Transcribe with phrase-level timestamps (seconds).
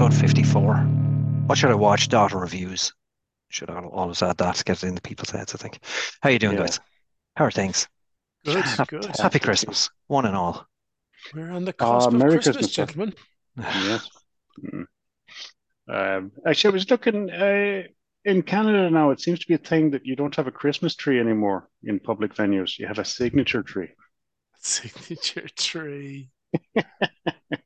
[0.00, 0.10] watch?
[0.12, 0.74] Episode 54.
[1.46, 2.08] What should I watch?
[2.08, 2.92] Data reviews.
[3.50, 5.78] Should I always add that to get it in the people's heads, I think.
[6.22, 6.60] How you doing, Yeah.
[6.62, 6.80] guys?
[7.36, 7.88] How are things?
[8.44, 9.04] Good, Hap- good.
[9.18, 10.66] Happy Christmas, one and all.
[11.34, 13.14] We're on the Ah, cusp of Merry Christmas, Christmas, gentlemen.
[13.58, 14.08] Yes.
[14.60, 14.86] Mm.
[15.88, 17.82] Um, actually, I was looking uh,
[18.24, 19.10] in Canada now.
[19.10, 22.00] It seems to be a thing that you don't have a Christmas tree anymore in
[22.00, 22.78] public venues.
[22.78, 23.90] You have a signature tree.
[24.60, 26.30] Signature tree.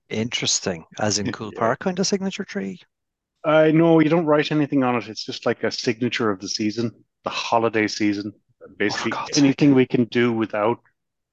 [0.09, 0.85] Interesting.
[1.01, 1.59] As in Cool Yeah.
[1.59, 2.79] Park kind of signature tree.
[3.47, 5.09] Uh, I know you don't write anything on it.
[5.09, 6.91] It's just like a signature of the season,
[7.25, 8.33] the holiday season.
[8.79, 10.81] Basically, oh, God's anything we can do without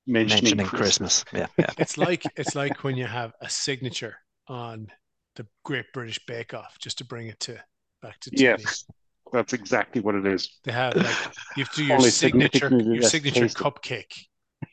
[0.06, 1.26] mentioning, Mentioning Christmas.
[1.34, 1.72] Yeah, yeah.
[1.80, 4.88] It's like it's like when you have a signature on
[5.36, 7.58] the Great British Bake Off, just to bring it to
[8.04, 8.42] back to TV.
[8.42, 8.86] Yes,
[9.32, 10.60] that's exactly what it is.
[10.64, 11.16] They have like
[11.58, 13.64] you have to do your Only signature your signature tasty.
[13.64, 14.28] cupcake.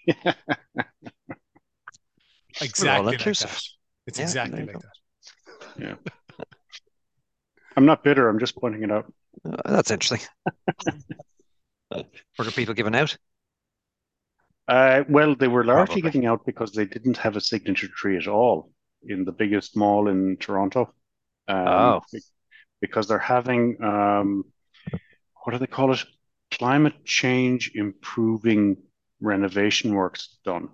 [2.62, 3.62] Exactly like that.
[4.06, 4.96] It's Yeah, exactly there you like that.
[5.78, 5.94] Yeah.
[7.76, 8.28] I'm not bitter.
[8.28, 9.12] I'm just pointing it out.
[9.44, 10.26] Uh, that's interesting.
[11.92, 13.16] Were the people giving out?
[14.68, 16.02] Uh, well, they were largely Probably.
[16.02, 18.70] giving out because they didn't have a signature tree at all
[19.02, 20.92] in the biggest mall in Toronto.
[21.48, 22.00] Um, Oh.
[22.80, 24.44] because they're having um,
[25.42, 26.04] what do they call it?
[26.50, 28.76] Climate change improving
[29.20, 30.68] renovation works done.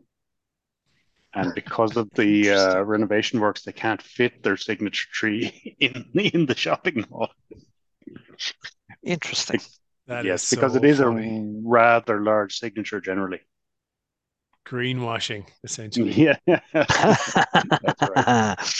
[1.37, 6.47] And because of the uh, renovation works, they can't fit their signature tree in in
[6.47, 7.31] the shopping mall.
[9.05, 9.61] Interesting.
[10.09, 11.39] That yes, because so it is funny.
[11.39, 13.41] a rather large signature generally.
[14.67, 16.12] greenwashing, essentially.
[16.47, 18.27] Yeah, that's right.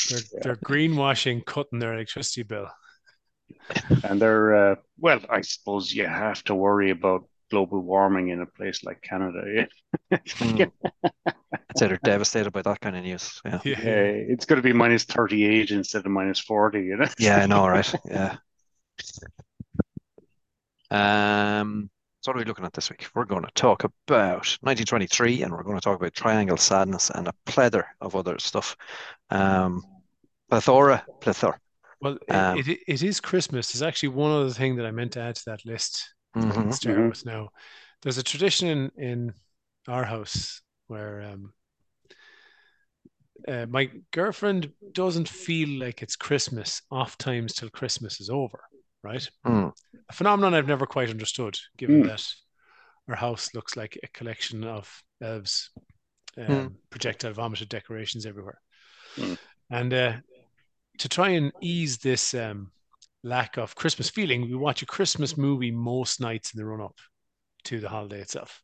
[0.09, 2.69] They're, they're greenwashing cutting their electricity bill.
[4.03, 8.47] And they're, uh, well, I suppose you have to worry about global warming in a
[8.47, 9.43] place like Canada.
[10.11, 10.19] Yeah.
[10.41, 10.71] Mm.
[11.27, 13.41] I'd say they're devastated by that kind of news.
[13.45, 13.61] Yeah.
[13.65, 13.81] Yeah.
[13.83, 14.03] Yeah,
[14.33, 17.09] it's going to be minus 38 instead of minus 40, you know?
[17.19, 17.95] Yeah, I know, right?
[18.11, 18.37] Yeah.
[20.91, 21.91] Um,
[22.21, 23.07] so what are we looking at this week?
[23.15, 27.29] We're going to talk about 1923 and we're going to talk about Triangle Sadness and
[27.29, 28.77] a plethora of other stuff.
[29.31, 29.83] Um,
[30.51, 31.59] plethora, plethora.
[32.01, 33.73] Well, it, Um, it, it is Christmas.
[33.73, 36.15] There's actually one other thing that I meant to add to that list.
[36.37, 36.69] Mhm.
[36.69, 37.09] Mhm.
[37.09, 37.51] with now.
[38.03, 39.35] There's a tradition in, in
[39.89, 41.53] our house where um,
[43.49, 48.61] uh, my girlfriend doesn't feel like it's Christmas off times till Christmas is over,
[49.03, 49.29] right?
[49.47, 49.73] Mm.
[50.09, 52.07] A phenomenon I've never quite understood, given Mm.
[52.09, 52.27] that
[53.09, 55.71] our house looks like a collection of elves,
[56.37, 56.77] um, Mm.
[56.91, 58.61] projectile vomited decorations everywhere.
[59.17, 59.39] Mm.
[59.71, 60.17] And uh,
[60.99, 62.73] to try and ease this um,
[63.27, 66.97] lack of Christmas feeling, we watch a Christmas movie most nights in the run up
[67.65, 68.63] to the holiday itself.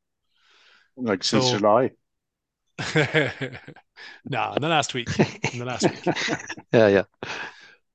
[0.96, 1.90] Like since So- July.
[2.94, 5.08] no, in the last week.
[5.52, 6.04] In the last week.
[6.72, 7.02] Yeah, yeah.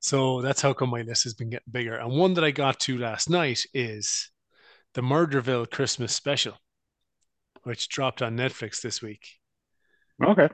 [0.00, 1.96] So that's how come my list has been getting bigger.
[1.96, 4.30] And one that I got to last night is
[4.94, 6.54] the Murderville Christmas special,
[7.64, 9.26] which dropped on Netflix this week.
[10.24, 10.48] Okay.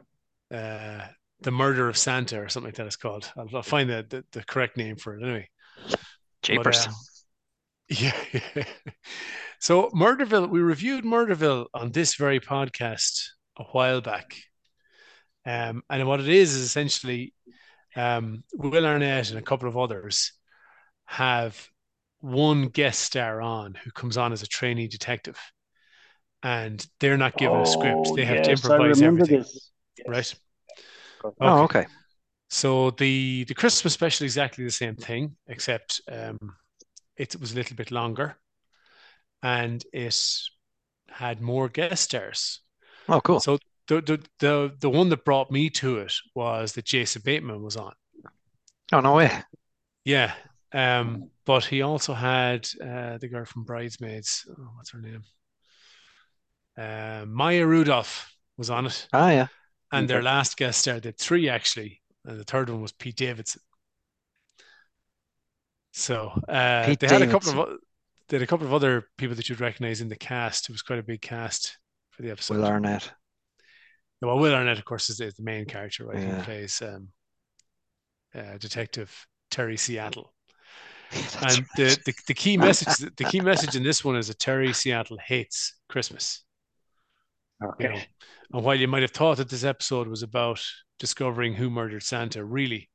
[0.52, 1.06] Uh,
[1.40, 3.30] the Murder of Santa, or something like that, it's called.
[3.36, 5.48] I'll, I'll find the, the the correct name for it anyway.
[5.90, 6.00] But,
[6.42, 6.86] Japers.
[6.86, 6.94] um,
[7.88, 8.12] yeah.
[9.60, 14.36] so Murderville, we reviewed Murderville on this very podcast a while back.
[15.46, 17.34] Um, and what it is is essentially
[17.96, 20.32] um, Will Arnett and a couple of others
[21.06, 21.68] have
[22.20, 25.38] one guest star on who comes on as a trainee detective.
[26.42, 28.06] And they're not given a script.
[28.06, 29.38] Oh, They have to yes, I improvise remember everything.
[29.40, 29.70] this.
[29.98, 30.06] Yes.
[30.08, 30.34] Right?
[31.40, 31.86] Oh, okay.
[32.54, 36.38] So the the Christmas special exactly the same thing, except um,
[37.16, 38.36] it was a little bit longer,
[39.42, 40.16] and it
[41.08, 42.60] had more guest stars.
[43.08, 43.40] Oh, cool.
[43.40, 47.60] So the, the the the one that brought me to it was that Jason Bateman
[47.60, 47.92] was on.
[48.92, 49.42] Oh, no way.
[50.04, 50.32] Yeah,
[50.72, 54.46] um, but he also had uh, the girl from Bridesmaids.
[54.48, 55.24] Oh, what's her name?
[56.78, 59.48] Uh, Maya Rudolph was on it, Ah, yeah.
[59.90, 63.60] and their last guest star, the three actually, and the third one was Pete Davidson.
[65.92, 67.78] So uh, they had a couple of
[68.28, 70.68] they had a couple of other people that you'd recognize in the cast.
[70.68, 71.78] It was quite a big cast
[72.10, 72.56] for the episode.
[72.56, 73.12] Will Arnett.
[74.20, 76.18] Well, Will Arnett, of course, is the, is the main character, right?
[76.18, 76.38] Yeah.
[76.38, 77.08] He plays um,
[78.34, 80.32] uh, Detective Terry Seattle.
[81.12, 81.66] That's and right.
[81.76, 85.18] the, the the key message the key message in this one is that Terry Seattle
[85.24, 86.42] hates Christmas.
[87.78, 88.06] You know, Okay.
[88.52, 90.60] and while you might have thought that this episode was about
[90.98, 92.90] discovering who murdered Santa, really,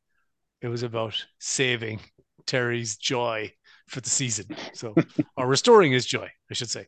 [0.61, 2.01] it was about saving
[2.47, 3.53] Terry's joy
[3.87, 4.47] for the season.
[4.73, 4.99] So,
[5.37, 6.87] or restoring his joy, I should say.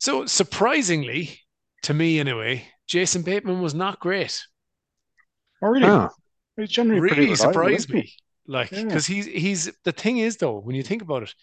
[0.00, 1.40] So, surprisingly,
[1.82, 4.40] to me anyway, Jason Bateman was not great.
[5.62, 5.86] Oh, really?
[5.86, 6.10] Oh,
[6.56, 8.12] He's generally really reliable, surprised me.
[8.46, 8.82] Like, Yeah.
[8.88, 11.34] because he's he's the thing is though, when you think about it,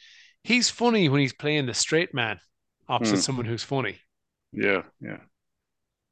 [0.44, 2.40] he's funny when he's playing the straight man
[2.88, 3.22] opposite Hmm.
[3.22, 4.00] someone who's funny,
[4.52, 5.20] Yeah, yeah.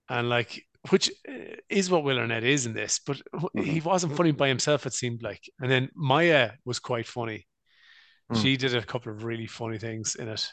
[0.09, 1.33] and like, which uh,
[1.69, 3.17] is what Will Arnett is in this, but
[3.55, 3.85] he Mhm.
[3.85, 4.85] wasn't funny by himself.
[4.85, 7.47] It seemed like, and then Maya was quite funny.
[8.29, 8.41] Hmm.
[8.41, 10.45] She did a couple of really funny things in it,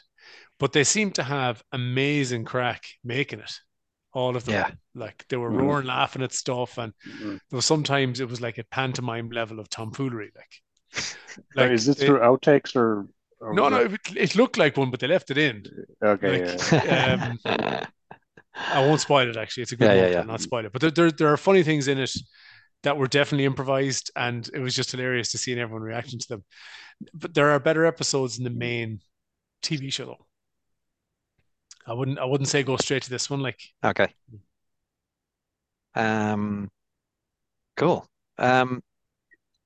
[0.59, 3.53] but they seemed to have amazing crack making it.
[4.13, 4.71] All of them, Yeah.
[4.93, 5.61] like they were Mhm.
[5.61, 7.39] roaring, laughing at stuff, and Mhm.
[7.49, 10.31] there was sometimes it was like a pantomime level of tomfoolery.
[10.35, 10.61] Like,
[11.55, 13.07] So is this they- through outtakes or?
[13.39, 15.65] or no, no, it- it, it looked like one, but they left it in.
[16.03, 17.37] Okay, like- yeah.
[17.45, 17.87] Um,
[18.55, 19.37] I won't spoil it.
[19.37, 20.09] Actually, it's a good Yeah, yeah, one.
[20.09, 20.19] yeah.
[20.19, 20.71] I'll not spoil it.
[20.71, 22.11] But there, there, there are funny things in it
[22.83, 26.43] that were definitely improvised, and it was just hilarious to see everyone reacting to them.
[27.13, 29.01] But there are better episodes in the main
[29.61, 30.25] TV show, though.
[31.85, 33.41] I wouldn't, I wouldn't say go straight to this one.
[33.41, 34.15] Like, Okay.
[35.95, 36.69] Um,
[37.75, 38.05] cool.
[38.37, 38.81] Um,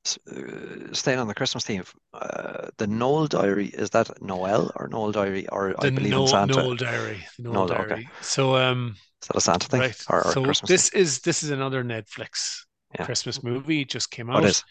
[0.06, 5.48] staying on the Christmas theme, uh, the Noel Diary, is that Noel or Noel Diary
[5.50, 6.54] or I the believe in Noel, Santa?
[6.56, 7.88] Noel Diary, the Noel, Noel, okay.
[7.90, 8.10] Diary.
[8.22, 10.04] So, um, Is that a Santa thing right.
[10.10, 11.02] or, or so Christmas this thing?
[11.02, 13.06] is this is another Netflix Yeah.
[13.06, 13.82] Christmas movie.
[13.82, 14.46] It just came What out.
[14.46, 14.64] is?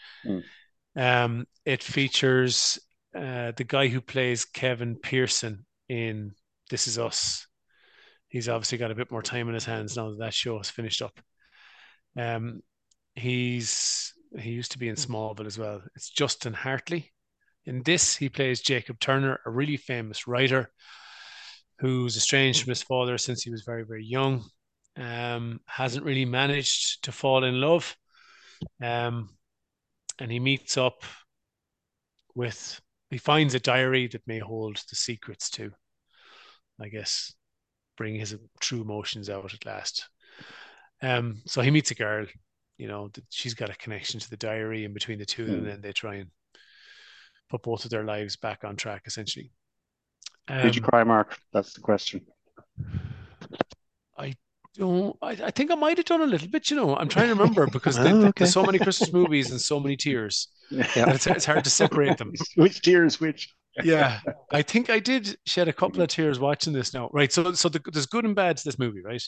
[0.95, 2.79] Um, it features
[3.15, 6.33] uh, the guy who plays Kevin Pearson in
[6.69, 7.47] This Is Us.
[8.29, 10.69] He's obviously got a bit more time in his hands now that that show is
[10.69, 11.19] finished up.
[12.17, 12.61] Um,
[13.15, 15.81] he's he used to be in Smallville as well.
[15.95, 17.11] It's Justin Hartley.
[17.65, 20.69] In this, he plays Jacob Turner, a really famous writer
[21.79, 24.43] who's estranged from his father since he was very, very young.
[24.97, 27.95] Um, hasn't really managed to fall in love.
[28.81, 29.29] Um,
[30.19, 31.03] and he meets up
[32.33, 32.79] with
[33.09, 35.71] he finds a diary that may hold the secrets to
[36.81, 37.33] i guess
[37.97, 40.09] bring his true emotions out at last
[41.01, 42.25] um so he meets a girl
[42.77, 45.63] you know that she's got a connection to the diary and between the two them
[45.63, 45.65] Hmm.
[45.65, 46.29] then they try and
[47.49, 49.51] put both of their lives back on track essentially
[50.59, 51.39] Did you Um, cry, Mark?
[51.53, 52.25] That's the question.
[54.17, 54.33] I
[54.75, 56.95] don't I, I think I might have done a little bit, you know.
[56.95, 58.33] I'm trying to remember because Oh, okay.
[58.37, 60.49] there's so many Christmas movies and so many tears.
[60.69, 60.85] Yeah.
[60.95, 62.33] It's, it's hard to separate them.
[62.55, 63.19] Which tears?
[63.19, 63.53] Which?
[63.81, 67.09] Yeah, I think I did shed a couple of tears watching this now.
[67.13, 69.21] Right, so so the, there's good and bad to this movie, right?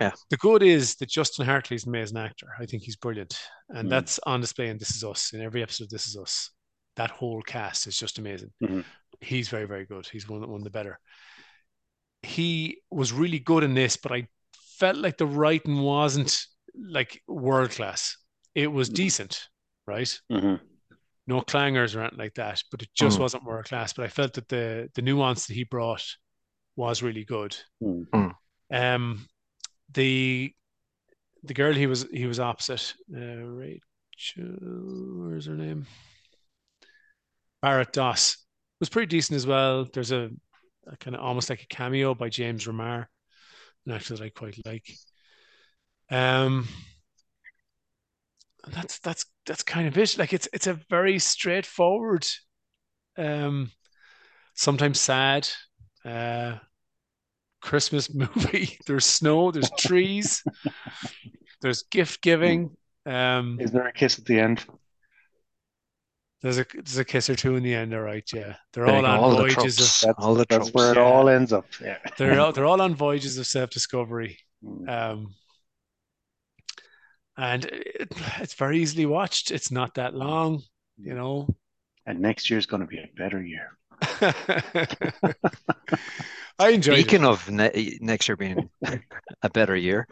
[0.00, 0.12] Yeah.
[0.30, 2.48] The good is that Justin Hartley's an amazing actor.
[2.58, 3.38] I think he's brilliant,
[3.70, 3.90] and Mm.
[3.90, 5.32] that's on display in This Is Us.
[5.32, 6.50] In every episode, of This Is Us.
[6.96, 8.52] That whole cast is just amazing.
[8.62, 8.84] Mhm.
[9.20, 10.06] He's very very good.
[10.06, 11.00] He's one one of the better.
[12.22, 14.28] He was really good in this, but I
[14.78, 18.16] felt like the writing wasn't like world class.
[18.54, 18.94] It was Mhm.
[18.94, 19.48] decent,
[19.86, 20.20] right?
[20.30, 20.60] Mhm.
[21.26, 23.20] no clangers or anything like that, but it just Mm.
[23.20, 23.92] wasn't world class.
[23.92, 26.02] But I felt that the the nuance that he brought
[26.74, 27.54] was really good.
[27.82, 28.34] Mm.
[28.72, 29.28] Um,
[29.92, 30.52] the
[31.44, 33.80] the girl he was he was opposite, uh, Rachel,
[34.36, 35.86] where's her name?
[37.62, 38.38] Barrett Doss
[38.80, 39.84] was pretty decent as well.
[39.84, 40.30] There's a,
[40.86, 43.06] a kind of almost like a cameo by James Remar,
[43.86, 44.88] an actor that I quite like.
[46.10, 46.66] Um,
[48.72, 50.18] that's that's that's kind of it.
[50.18, 52.26] Like it's it's a very straightforward,
[53.16, 53.70] um,
[54.54, 55.48] sometimes sad,
[56.04, 56.58] uh,
[57.60, 58.78] Christmas movie.
[58.86, 60.42] There's snow, there's trees,
[61.60, 62.76] there's gift giving.
[63.06, 64.64] Um, Is there a kiss at the end?
[66.40, 67.92] there's a there's a kiss or two in the end.
[67.94, 68.54] All right, yeah.
[68.72, 70.02] They're all on all voyages tropes.
[70.04, 70.74] of That's, All the that's tropes.
[70.74, 71.02] where it yeah.
[71.02, 71.66] all ends up.
[71.82, 71.98] Yeah.
[72.16, 74.38] they're all, they're all on voyages of self discovery.
[74.64, 74.88] Mm.
[74.88, 75.34] Um,
[77.36, 79.50] and it, it's very easily watched.
[79.50, 80.62] It's not that long,
[80.96, 81.48] you know.
[82.06, 83.76] And next year's going to be a better year.
[86.58, 87.02] I enjoyed it.
[87.02, 88.68] Speaking of ne next year being
[89.42, 90.06] a better year,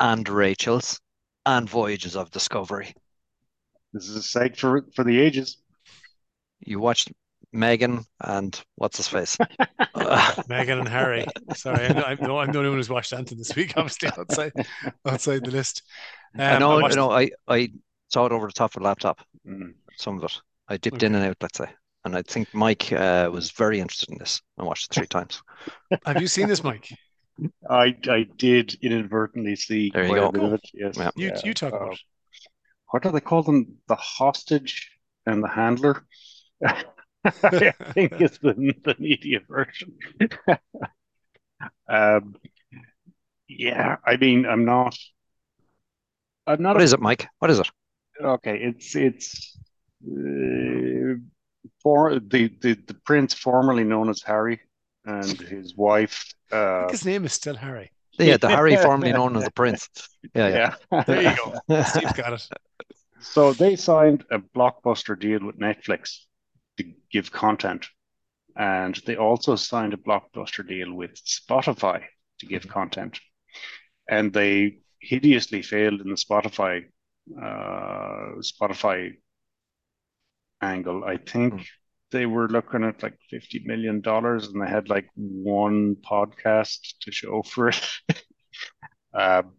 [0.00, 1.00] and Rachel's,
[1.46, 2.94] and Voyages of Discovery.
[3.92, 5.58] This is a sight for for the ages.
[6.60, 7.12] You watched
[7.54, 9.36] Meghan and what's his face?
[9.96, 11.26] Meghan and Harry.
[11.54, 13.72] Sorry, I'm, I'm, no, I'm the only one who's watched Anton this week.
[13.76, 14.52] Obviously, outside
[15.06, 15.82] outside the list.
[16.36, 17.10] I Um, know, watched- I know.
[17.10, 17.68] I I
[18.08, 19.20] saw it over the top of the laptop.
[19.46, 19.74] Mm.
[19.96, 20.40] Some of it.
[20.68, 21.66] I dipped in and out, let's say.
[22.08, 24.40] And I think Mike uh, was very interested in this.
[24.58, 25.42] I watched it three times.
[26.06, 26.88] Have you seen this, Mike?
[27.68, 30.30] I I did inadvertently see There you go.
[30.34, 30.70] a it.
[30.72, 30.96] Yes.
[30.96, 31.10] Yeah.
[31.16, 31.40] You Yeah.
[31.44, 32.00] you talk Uh, about it.
[32.90, 33.76] what do they call them?
[33.88, 34.90] The hostage
[35.26, 36.06] and the handler.
[36.64, 39.98] I think it's the, the media version.
[41.90, 42.36] um,
[43.48, 44.96] yeah, I mean, I'm not.
[46.46, 46.74] I'm not.
[46.76, 47.26] What a- is it, Mike?
[47.40, 47.70] What is it?
[48.22, 49.58] okay, it's it's
[50.10, 51.20] uh,
[51.82, 54.60] for the, the the prince formerly known as Harry
[55.04, 56.24] and his wife.
[56.50, 57.90] Uh, his name is still Harry.
[58.18, 59.88] Yeah, the Harry formerly known as the Prince.
[60.34, 60.74] Yeah, yeah.
[60.90, 61.36] yeah, There you
[61.68, 61.82] go.
[61.84, 62.48] Steve got it.
[63.20, 66.24] So they signed a blockbuster deal with Netflix
[66.78, 67.86] to give content,
[68.56, 72.02] and they also signed a blockbuster deal with Spotify
[72.40, 73.20] to give content,
[74.08, 76.84] and they hideously failed in the Spotify
[77.36, 79.16] uh, Spotify
[80.62, 81.04] angle.
[81.04, 81.66] I think Mm.
[82.10, 87.12] they were looking at like fifty million dollars, and they had like one podcast to
[87.12, 87.80] show for it.
[89.14, 89.54] um,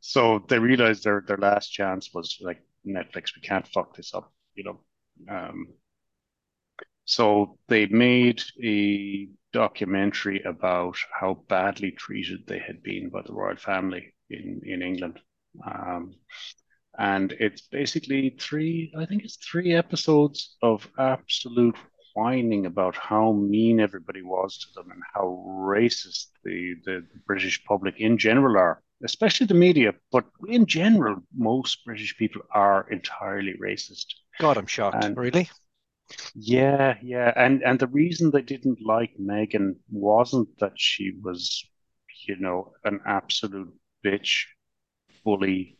[0.00, 3.34] so they realized their their last chance was like Netflix.
[3.36, 4.80] We can't fuck this up, you know.
[5.28, 5.68] Um,
[7.04, 13.56] so they made a documentary about how badly treated they had been by the royal
[13.56, 15.18] family in in England.
[15.64, 16.14] Um,
[16.98, 21.76] and it's basically three, I think it's three episodes of absolute
[22.14, 28.00] whining about how mean everybody was to them and how racist the, the British public
[28.00, 34.06] in general are, especially the media, but in general, most British people are entirely racist.
[34.38, 35.04] God, I'm shocked.
[35.04, 35.50] And- Really?
[36.36, 41.64] Yeah, yeah, and and the reason they didn't like Meghan wasn't that she was,
[42.28, 43.74] you know, an absolute
[44.04, 44.44] bitch,
[45.24, 45.75] bully,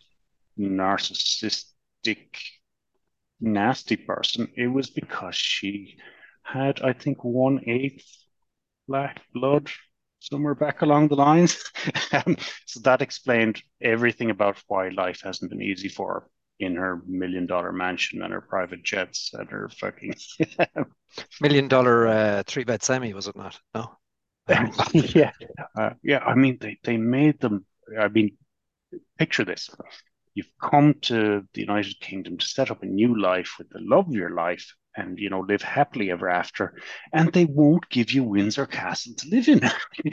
[0.59, 2.29] narcissistic,
[3.41, 4.49] nasty person.
[4.57, 5.97] It was because she
[6.43, 8.07] had, I think, one eighth
[8.89, 9.71] black blood
[10.21, 11.63] somewhere back along the lines.
[12.13, 12.37] Um,
[12.67, 17.47] so that explained everything about why life hasn't been easy for her in her million
[17.47, 20.15] dollar mansion and her private jets and her fucking
[21.41, 23.59] Million dollar uh, three bed semi, was it not?
[23.75, 23.97] No.
[24.93, 25.33] yeah,
[25.77, 26.19] uh, yeah.
[26.19, 27.65] I mean, they they made them.
[27.99, 28.37] I mean,
[29.19, 29.71] picture this:
[30.37, 34.07] you've come to the United Kingdom to set up a new life with the love
[34.09, 36.75] of your life, and you know, live happily ever after,
[37.13, 39.63] and they won't give you Windsor Castle to live in.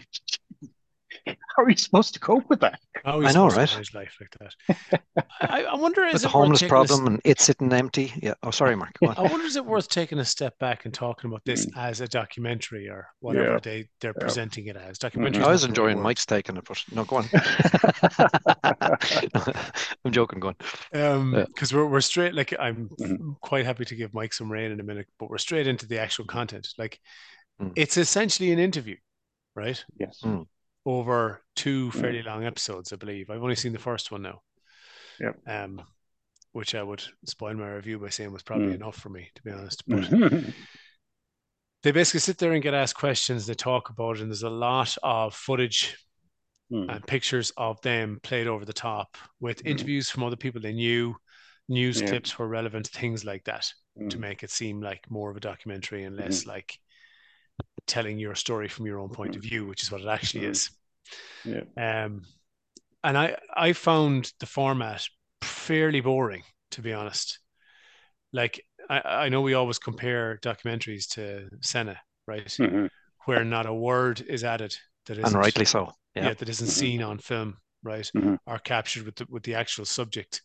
[1.27, 2.79] How are you supposed to cope with that?
[3.05, 3.67] How are I know, right?
[3.67, 5.01] to life like that?
[5.41, 7.43] I, I wonder With is the it worth homeless taking a s- problem and it's
[7.43, 8.12] sitting empty.
[8.22, 8.34] Yeah.
[8.43, 8.96] Oh, sorry, Mark.
[9.01, 12.08] I wonder is it worth taking a step back and talking about this as a
[12.08, 13.51] documentary or whatever Mm.
[13.53, 13.60] Yeah.
[13.60, 14.22] they they're Yeah.
[14.22, 14.98] presenting it as.
[14.98, 15.43] Documentary.
[15.43, 17.25] I was enjoying Mike's take taking it, but no, go on.
[20.05, 20.39] I'm joking.
[20.39, 20.55] Go on.
[20.93, 21.46] Um, Yeah.
[21.46, 23.39] because we're we're straight like I'm Mhm.
[23.41, 26.00] quite happy to give Mike some rain in a minute, but we're straight into the
[26.00, 26.67] actual content.
[26.77, 27.00] Like
[27.62, 27.72] Mm.
[27.75, 28.96] it's essentially an interview,
[29.55, 29.84] right?
[30.00, 30.24] Yes.
[30.86, 30.92] Mm.
[30.92, 32.02] Over two Mm.
[32.02, 33.30] fairly long episodes, I believe.
[33.30, 34.42] I've only seen the first one now.
[35.20, 35.40] Yep.
[35.48, 35.82] Um,
[36.52, 38.75] which I would spoil my review by saying was probably Mm.
[38.75, 39.84] enough for me, to be honest.
[39.88, 40.54] But
[41.84, 43.46] they basically sit there and get asked questions.
[43.46, 45.98] They talk about it, and there's a lot of footage
[46.72, 46.90] Mm.
[46.96, 49.72] and pictures of them played over the top with Mhm.
[49.72, 51.16] interviews from other people they knew,
[51.68, 52.08] news Yeah.
[52.08, 53.72] clips were relevant, things like that
[54.10, 54.20] to Mm.
[54.20, 56.80] make it seem like more of a documentary and less like
[57.88, 60.52] telling your story from your own point of view, which is what it actually Mhm.
[60.52, 60.70] is.
[61.46, 61.63] Yeah.
[61.78, 62.24] Um,
[63.04, 65.06] and I I found the format
[65.42, 67.40] fairly boring, to be honest.
[68.34, 72.60] Like I, I know we always compare documentaries to Senna, right?
[72.60, 72.90] Mhm.
[73.25, 74.75] Where not a word is added
[75.06, 75.94] that And rightly so.
[76.16, 76.34] yeah, Yeah.
[76.34, 76.72] that isn't Mhm.
[76.80, 78.10] seen on film, right?
[78.13, 78.38] Mhm.
[78.46, 80.42] Or captured with the with the actual subject.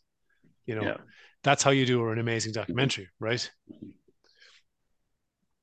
[0.67, 0.97] You know, Yeah.
[1.43, 3.51] that's how you do an amazing documentary, right?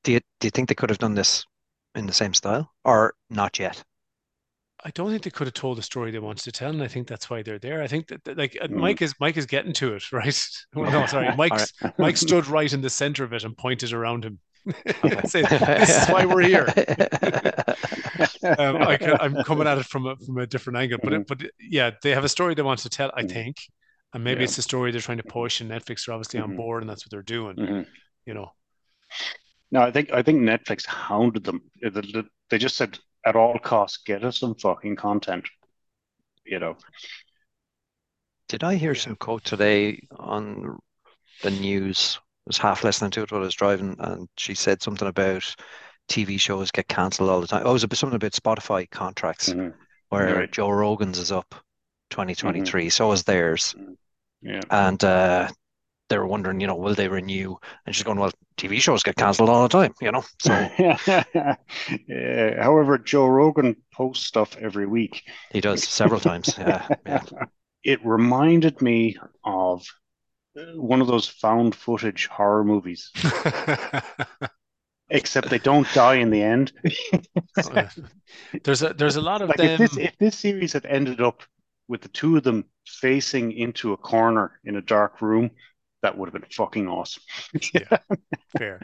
[0.03, 1.46] Do you do you think they could have done this
[1.95, 3.83] in the same style or not yet?
[4.83, 6.87] I don't think they could have told the story they wanted to tell, and I
[6.87, 7.81] think that's why they're there.
[7.81, 8.71] I think that, that, like Mm.
[8.75, 10.47] Mike is Mike is getting to it, right?
[10.75, 14.25] Well, no, sorry, Mike's Mike stood right in the center of it and pointed around
[14.25, 14.39] him.
[15.25, 16.65] Saying, this is why we're here.
[18.57, 21.27] Um, I can, I'm coming at it from a from a different angle, but it,
[21.27, 23.31] but yeah, they have a story they want to tell, I Mhm.
[23.31, 23.57] think,
[24.13, 24.45] and maybe Yeah.
[24.45, 26.57] it's the story they're trying to push, and Netflix are obviously on Mhm.
[26.57, 27.55] board, and that's what they're doing.
[27.57, 27.85] Mhm.
[28.25, 28.51] You know,
[29.72, 31.62] No, I think I think Netflix hounded them.
[31.81, 35.48] They- They they just said, at all costs, get us some fucking content.
[36.45, 36.77] You know.
[38.48, 40.77] Did I hear some quote today on
[41.41, 42.19] the news?
[42.22, 45.55] I was half listening to it while I was driving, and she said something about
[46.07, 47.63] TV shows get cancelled all the time.
[47.65, 49.74] Oh, it was something about Spotify contracts Mhm.
[50.10, 50.51] where Right.
[50.51, 51.55] Joe Rogan's is up
[52.12, 53.74] 2023, so is theirs.
[54.41, 54.62] Yeah.
[54.69, 55.50] And uh,
[56.09, 57.55] they were wondering, you know, will they renew?
[57.85, 60.24] And she's going, well, TV shows get cancelled all the time, you know.
[60.39, 60.53] So
[62.07, 62.62] Yeah.
[62.63, 65.24] However, Joe Rogan posts stuff every week.
[65.51, 66.55] he does several times.
[66.57, 67.24] Yeah, yeah.
[67.83, 69.85] It reminded me of
[70.59, 73.12] uh, one of those found footage horror movies,
[75.12, 76.74] except they don't die in the end.
[78.63, 79.69] there's a there's a lot of Like them.
[79.69, 81.43] if this if this series had ended up
[81.88, 85.51] with the two of them facing into a corner in a dark room,
[86.05, 87.24] that would have been fucking awesome.
[88.57, 88.79] Fair.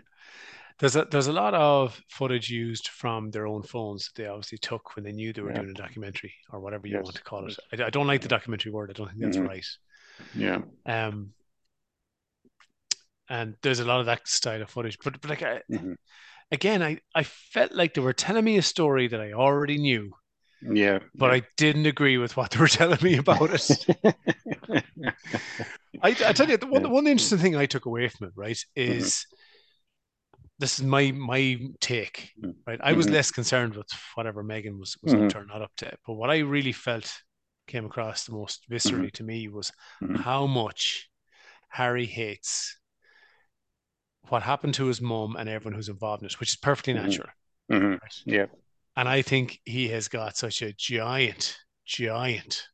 [0.80, 4.58] There's a there's a lot of footage used from their own phones that they obviously
[4.58, 5.62] took when they knew they were Yeah.
[5.62, 7.04] doing a documentary or whatever you Yes.
[7.04, 7.56] want to call it.
[7.80, 8.90] I, I don't like the documentary word.
[8.90, 9.48] I don't think that's Mhm.
[9.48, 9.66] right.
[10.34, 10.62] Yeah.
[10.88, 11.34] Um,
[13.30, 14.98] and there's a lot of that style of footage.
[15.04, 15.96] But but like I, Mhm.
[16.52, 20.12] again, I I felt like they were telling me a story that I already knew,
[20.62, 21.00] Yeah.
[21.18, 23.88] but I didn't agree with what they were telling me about it.
[26.04, 28.34] I, I tell you, the one, the one interesting thing I took away from it,
[28.36, 29.26] right, is
[30.60, 32.56] this is my my take, Mhm.
[32.66, 32.80] right?
[32.84, 33.10] I was Mhm.
[33.10, 35.30] less concerned with whatever Meghan was was up Mhm.
[35.30, 37.12] to or not up to, but what I really felt
[37.68, 39.72] came across the most viscerally to me was
[40.12, 41.10] how much
[41.70, 42.78] Harry hates
[44.30, 47.30] what happened to his mum and everyone who's involved in it, which is perfectly natural.
[48.02, 48.22] Right?
[48.26, 48.46] Yeah.
[48.98, 52.68] And I think he has got such a giant, giant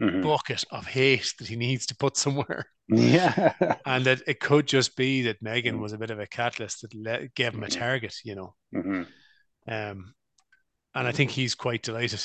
[0.00, 0.22] Mhm.
[0.22, 2.66] bucket of hate that he needs to put somewhere.
[2.88, 3.52] Yeah.
[3.86, 5.80] And that it could just be that Meghan Mm.
[5.80, 7.78] was a bit of a catalyst that let, gave him a Mhm.
[7.78, 8.54] target, you know.
[8.74, 9.06] Mhm.
[9.68, 10.14] Um,
[10.94, 12.24] and I think he's quite delighted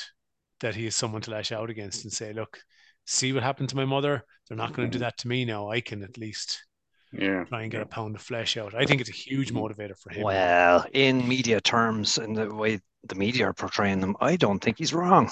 [0.62, 2.60] that he has someone to lash out against and say, look,
[3.06, 4.24] see what happened to my mother.
[4.48, 5.08] They're not going to do Mhm.
[5.08, 5.70] that to me now.
[5.70, 6.66] I can at least
[7.12, 7.44] Yeah.
[7.44, 8.74] try and get a pound of flesh out.
[8.74, 9.58] I think it's a huge Mhm.
[9.58, 10.24] motivator for him.
[10.24, 14.78] Well, in media terms, in the way the media are portraying them, I don't think
[14.80, 15.32] he's wrong.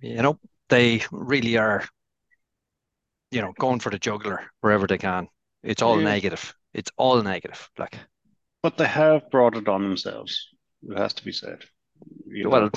[0.00, 1.84] You know, they really are,
[3.30, 5.28] you know, going for the juggler wherever they can.
[5.62, 6.00] It's all Yeah.
[6.00, 6.54] negative.
[6.74, 7.68] It's all negative.
[7.78, 7.96] Like,
[8.62, 10.48] But they have brought it on themselves.
[10.82, 11.62] It has to be said.
[12.26, 12.70] You know, Well,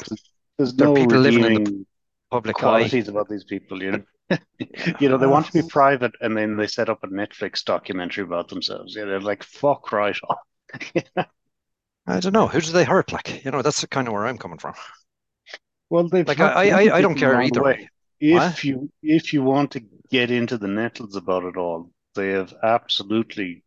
[0.57, 1.85] there's no people living in the
[2.31, 2.91] public eye.
[2.91, 3.81] qualities about these people.
[3.83, 4.03] You know,
[4.99, 8.23] you know, they want to be private, and then they set up a Netflix documentary
[8.23, 8.95] about themselves.
[8.95, 10.39] Yeah, they're like, "Fuck right off."
[12.07, 12.47] I don't know.
[12.47, 13.11] Who do they hurt?
[13.11, 14.73] Like, you know, that's kind of where I'm coming from.
[15.89, 17.89] Well, they've Like, I, I, I don't care either way.
[18.19, 18.63] If What?
[18.63, 23.63] you if you want to get into the nettles about it all, they have absolutely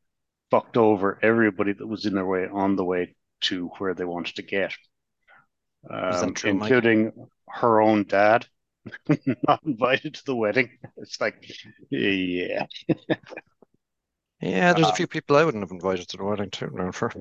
[0.51, 4.37] fucked over everybody that was in their way on the way to where they wanted
[4.37, 4.75] to get,
[5.91, 6.77] um, true, Mike?
[6.77, 7.13] including
[7.49, 8.47] her own dad,
[9.49, 10.71] not invited to the wedding.
[10.97, 11.47] It's like,
[11.91, 12.67] yeah,
[14.41, 16.71] Yeah, there's a Um, few people I wouldn't have invited to the wedding too.
[16.93, 17.13] For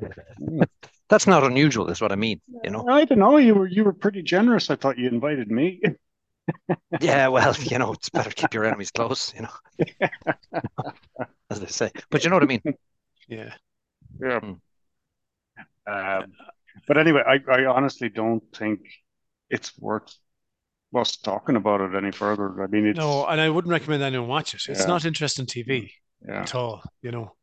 [1.09, 2.41] that's not unusual, is what I mean.
[2.63, 2.85] You know.
[2.87, 3.37] I don't know.
[3.37, 4.69] You were you were pretty generous.
[4.69, 5.81] I thought you invited me.
[7.01, 9.33] Yeah, well, you know, it's better to keep your enemies close.
[9.35, 9.49] You know,
[11.49, 11.91] as they say.
[12.09, 12.61] But you know what I mean.
[13.27, 13.53] Yeah.
[14.21, 14.39] Yeah.
[14.39, 14.53] Hmm.
[15.87, 16.33] Um,
[16.87, 18.81] but anyway, I, I honestly don't think
[19.49, 20.13] it's worth
[20.95, 22.63] us talking about it any further.
[22.63, 24.61] I mean, it's No, and I wouldn't recommend anyone watch it.
[24.69, 24.87] It's Yeah.
[24.87, 25.91] not interesting TV
[26.27, 27.33] yeah, at all, you know.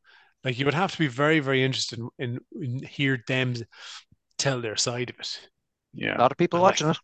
[0.44, 3.54] Like you would have to be very, very interested in, in, in hear them
[4.38, 5.48] tell their side of it.
[5.94, 6.98] Yeah, a lot of people I like- watching it.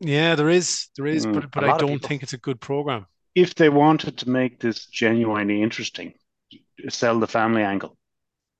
[0.00, 2.32] Yeah, there is, there is, Mm, but but a I lot of don't think it's
[2.32, 3.06] a good program.
[3.36, 6.14] If they wanted to make this genuinely interesting,
[6.88, 7.96] sell the family angle.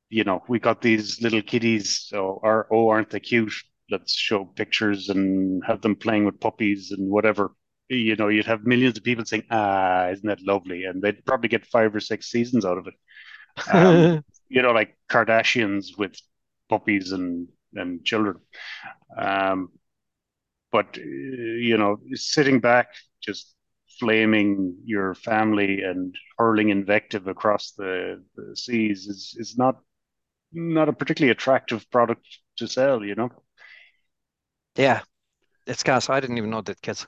[0.09, 3.53] You know, we got these little kiddies, so are oh, aren't they cute?
[3.91, 7.55] Let's show pictures and have them playing with puppies and whatever.
[7.89, 11.49] You know, you'd have millions of people saying, "Ah, isn't that lovely?" And they'd probably
[11.49, 12.95] get five or six seasons out of it.
[13.73, 16.17] Um, you know, like Kardashians with
[16.69, 18.37] puppies and and children.
[19.17, 19.71] Um,
[20.71, 22.89] but uh, you know, sitting back,
[23.23, 23.55] just
[24.01, 29.81] flaming your family and hurling invective across the, the seas is is not
[30.53, 32.27] not a particularly attractive product
[32.59, 33.05] to sell.
[33.05, 33.31] You know.
[34.77, 35.03] yeah,
[35.67, 36.09] it's gas.
[36.11, 37.07] I didn't even know that kids.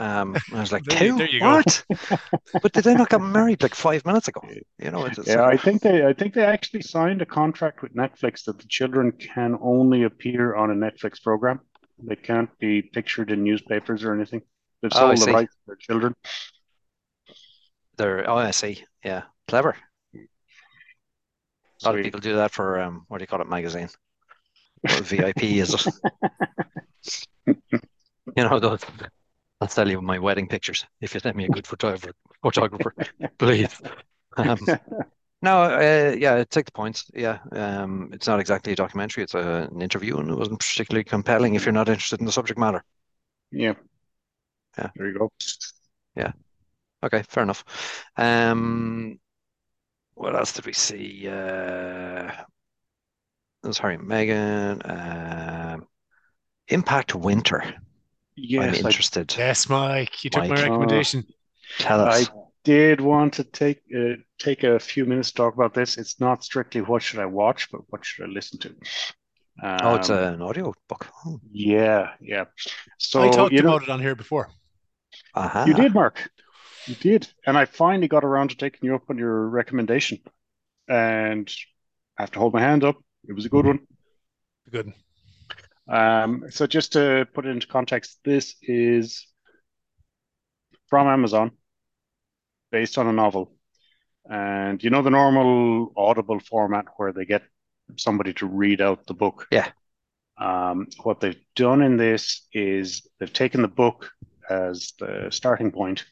[0.00, 1.38] Um, I was like, There you- two?
[1.38, 1.40] there.
[1.48, 1.84] What?
[2.62, 4.40] but did they not get married like five minutes ago?
[4.78, 7.82] You know, it's, it's Yeah, I think they I think they actually signed a contract
[7.82, 11.60] with Netflix that the children can only appear on a Netflix program.
[12.02, 14.40] They can't be pictured in newspapers or anything.
[14.80, 16.14] They've Oh, sold the rights to their children.
[17.98, 18.28] they're.
[18.28, 18.82] Oh, I see.
[19.04, 19.76] Yeah, clever.
[20.14, 20.18] A
[21.86, 23.88] lot So of people do that for um, what do you call it, magazine?
[24.82, 27.26] What VIP is it?
[27.46, 28.80] You know, those,
[29.60, 32.94] I'll sell you my wedding pictures if you send me a good photographer, photographer,
[33.38, 33.80] please.
[34.36, 34.58] Um,
[35.42, 37.10] no, uh, yeah, take the points.
[37.14, 41.04] Yeah, um, it's not exactly a documentary; it's a, an interview, and it wasn't particularly
[41.04, 42.82] compelling if you're not interested in the subject matter.
[43.50, 43.74] yeah.
[44.78, 44.90] Yeah.
[44.94, 45.30] There you go.
[46.14, 46.32] Yeah.
[47.02, 47.64] Okay, fair enough.
[48.16, 49.18] Um,
[50.14, 51.28] what else did we see?
[51.28, 52.30] Uh,
[53.62, 55.74] there's Harry and Meghan.
[55.74, 55.86] Um,
[56.68, 57.74] Impact Winter.
[58.56, 59.34] I'm Yes, I interested.
[59.36, 60.50] Yes, Mike, you took Mike.
[60.50, 61.24] my recommendation.
[61.78, 62.28] Tell us.
[62.28, 62.32] I
[62.64, 65.96] did want to take uh, take a few minutes to talk about this.
[65.98, 68.74] It's not strictly what should I watch, but what should I listen to?
[69.82, 71.08] Oh, it's Um, an audio book.
[71.26, 72.44] Oh, yeah, yeah.
[72.98, 74.50] So I talked you know, about it on here before.
[75.34, 75.64] aha.
[75.66, 76.30] you did, Mark.
[76.86, 80.18] You did, and I finally got around to taking you up on your recommendation.
[80.88, 81.50] And
[82.18, 82.96] I have to hold my hand up.
[83.28, 83.80] It was a good one.
[84.70, 84.92] Good.
[85.90, 89.26] Um, so just to put it into context, this is
[90.88, 91.50] from Amazon,
[92.70, 93.52] based on a novel.
[94.30, 97.42] And you know the normal Audible format where they get
[97.96, 99.46] somebody to read out the book.
[99.50, 99.68] Yeah.
[100.38, 104.10] Um, what they've done in this is they've taken the book
[104.48, 106.04] as the starting point,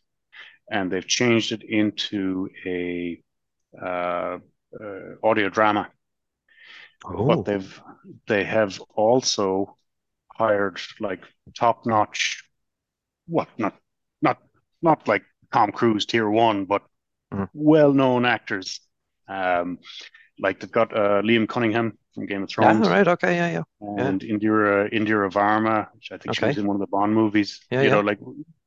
[0.71, 3.23] and they've changed it into a
[3.81, 4.39] uh,
[4.79, 5.89] uh, audio drama.
[7.05, 7.83] Oh, But they've
[8.27, 9.77] they have also
[10.35, 11.25] hired like
[11.57, 12.45] top notch,
[13.27, 13.77] what not
[14.23, 14.39] not
[14.83, 16.85] not like Tom Cruise tier one, but
[17.31, 17.49] Mhm.
[17.55, 18.81] well known actors.
[19.29, 19.81] Um,
[20.41, 23.63] like they've got uh, Liam Cunningham from Game of yeah, Thrones right, okay, yeah, yeah,
[23.81, 26.47] and Indira Indira Varma, which I think she Okay.
[26.47, 27.61] was in one of the Bond movies.
[27.71, 27.91] Yeah, you yeah.
[27.91, 28.19] know, like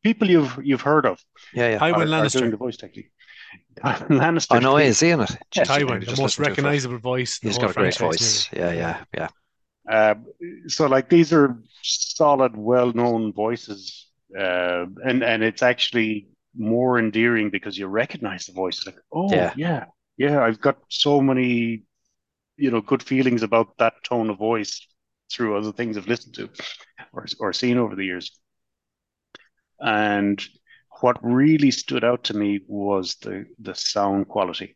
[0.04, 1.20] people you've you've heard of
[1.52, 1.82] yeah, yeah.
[1.82, 3.12] Tywin are, are doing the voice technique.
[3.84, 4.56] Lannister.
[4.56, 4.84] Oh no, too.
[4.84, 5.30] is he in it?
[5.52, 7.40] Jeez, Tywin, maybe the most listen it recognizable voice.
[7.42, 8.50] He's got a great franchise, voice.
[8.54, 9.30] Yeah, yeah, yeah.
[9.90, 10.16] Uh,
[10.68, 17.78] so like these are solid, well-known voices, uh, and and it's actually more endearing because
[17.78, 18.86] you recognize the voice.
[18.86, 19.54] Like, oh Yeah.
[19.56, 19.86] yeah,
[20.18, 21.84] yeah, I've got so many,
[22.58, 24.86] you know, good feelings about that tone of voice
[25.32, 26.50] through other things I've listened to
[27.14, 28.38] or or seen over the years.
[29.80, 30.40] And
[31.02, 34.76] what really stood out to me was the the sound quality.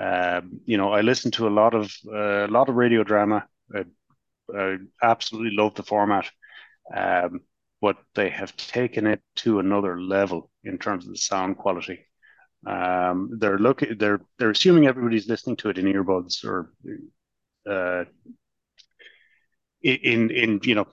[0.00, 3.46] Um, you know, I listened to a lot of uh, a lot of radio drama.
[3.74, 3.84] I,
[4.56, 6.30] I absolutely love the format,
[6.94, 7.40] um,
[7.80, 12.06] but they have taken it to another level in terms of the sound quality.
[12.66, 16.72] Um, they're looking, they're they're assuming everybody's listening to it in earbuds or
[17.70, 18.04] uh,
[19.82, 20.86] in in you know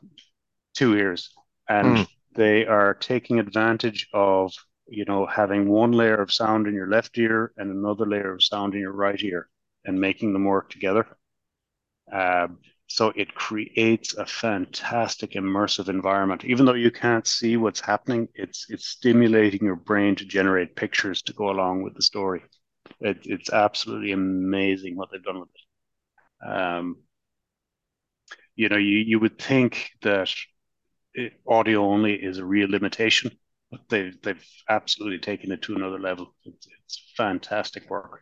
[0.76, 1.32] two ears,
[1.67, 2.08] and Mm.
[2.36, 4.54] They are taking advantage of
[4.88, 8.44] you know having one layer of sound in your left ear and another layer of
[8.44, 9.50] sound in your right ear,
[9.86, 11.06] and making them work together.
[12.12, 16.44] Um, so it creates a fantastic immersive environment.
[16.44, 21.22] Even though you can't see what's happening, it's it's stimulating your brain to generate pictures
[21.24, 22.42] to go along with the story.
[23.00, 26.50] It, it's absolutely amazing what they've done with it.
[26.50, 26.98] Um,
[28.56, 30.30] you know, you, you would think that
[31.13, 33.32] it, audio only is a real limitation,
[33.72, 36.36] but they've they've absolutely taken it to another level.
[36.45, 38.22] It's, it's fantastic work.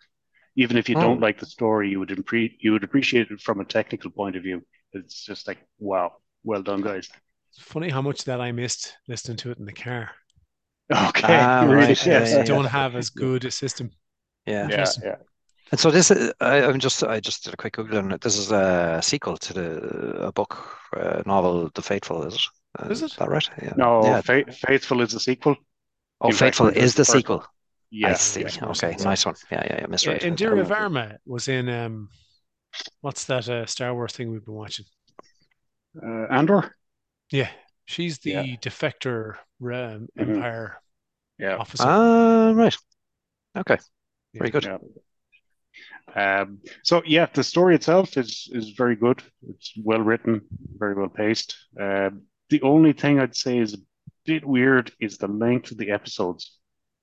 [0.55, 1.21] Even if you don't Hmm.
[1.21, 4.43] like the story, you would impre- you would appreciate it from a technical point of
[4.43, 4.65] view.
[4.93, 7.09] It's just like wow, well done, guys.
[7.49, 10.11] It's funny how much that I missed listening to it in the car.
[10.91, 11.97] Okay, Ah, really, right.
[12.01, 12.65] I Yeah, yeah, don't yeah.
[12.65, 13.91] have as good a system.
[14.45, 14.69] Yeah.
[14.69, 15.15] yeah, yeah.
[15.71, 18.21] And so this, is, I, I'm just, I just did a quick Google on it.
[18.21, 20.57] This is a sequel to the a book,
[20.95, 22.41] uh, novel, The Faithful, is it?
[22.79, 23.15] Uh, Is it?
[23.17, 23.49] that right?
[23.61, 23.73] Yeah.
[23.75, 24.21] No, Yeah.
[24.21, 25.55] Fa- Faithful is the sequel.
[26.21, 27.45] Oh, In Faithful it is the the sequel.
[27.89, 28.41] Yeah, I see.
[28.41, 28.65] yeah.
[28.69, 29.35] Okay, nice one.
[29.51, 29.85] Yeah, yeah, yeah.
[29.87, 30.23] Misread.
[30.23, 30.47] And Yeah.
[30.49, 32.09] Indira Varma was in um,
[33.01, 34.85] what's that uh, Star Wars thing we've been watching?
[36.01, 36.75] Uh, Andor.
[37.31, 37.49] Yeah,
[37.85, 38.43] she's the Yeah.
[38.61, 40.09] defector um, Mhm.
[40.17, 40.81] Empire
[41.39, 41.55] Yeah.
[41.57, 41.83] officer.
[41.87, 42.77] Ah, right.
[43.55, 43.77] Okay.
[44.33, 44.65] Very good.
[44.65, 44.77] Yeah.
[46.15, 49.21] Um, so yeah, the story itself is is very good.
[49.49, 50.41] It's well written,
[50.77, 51.55] very well paced.
[51.79, 53.77] Um, the only thing I'd say is a
[54.25, 56.57] bit weird is the length of the episodes.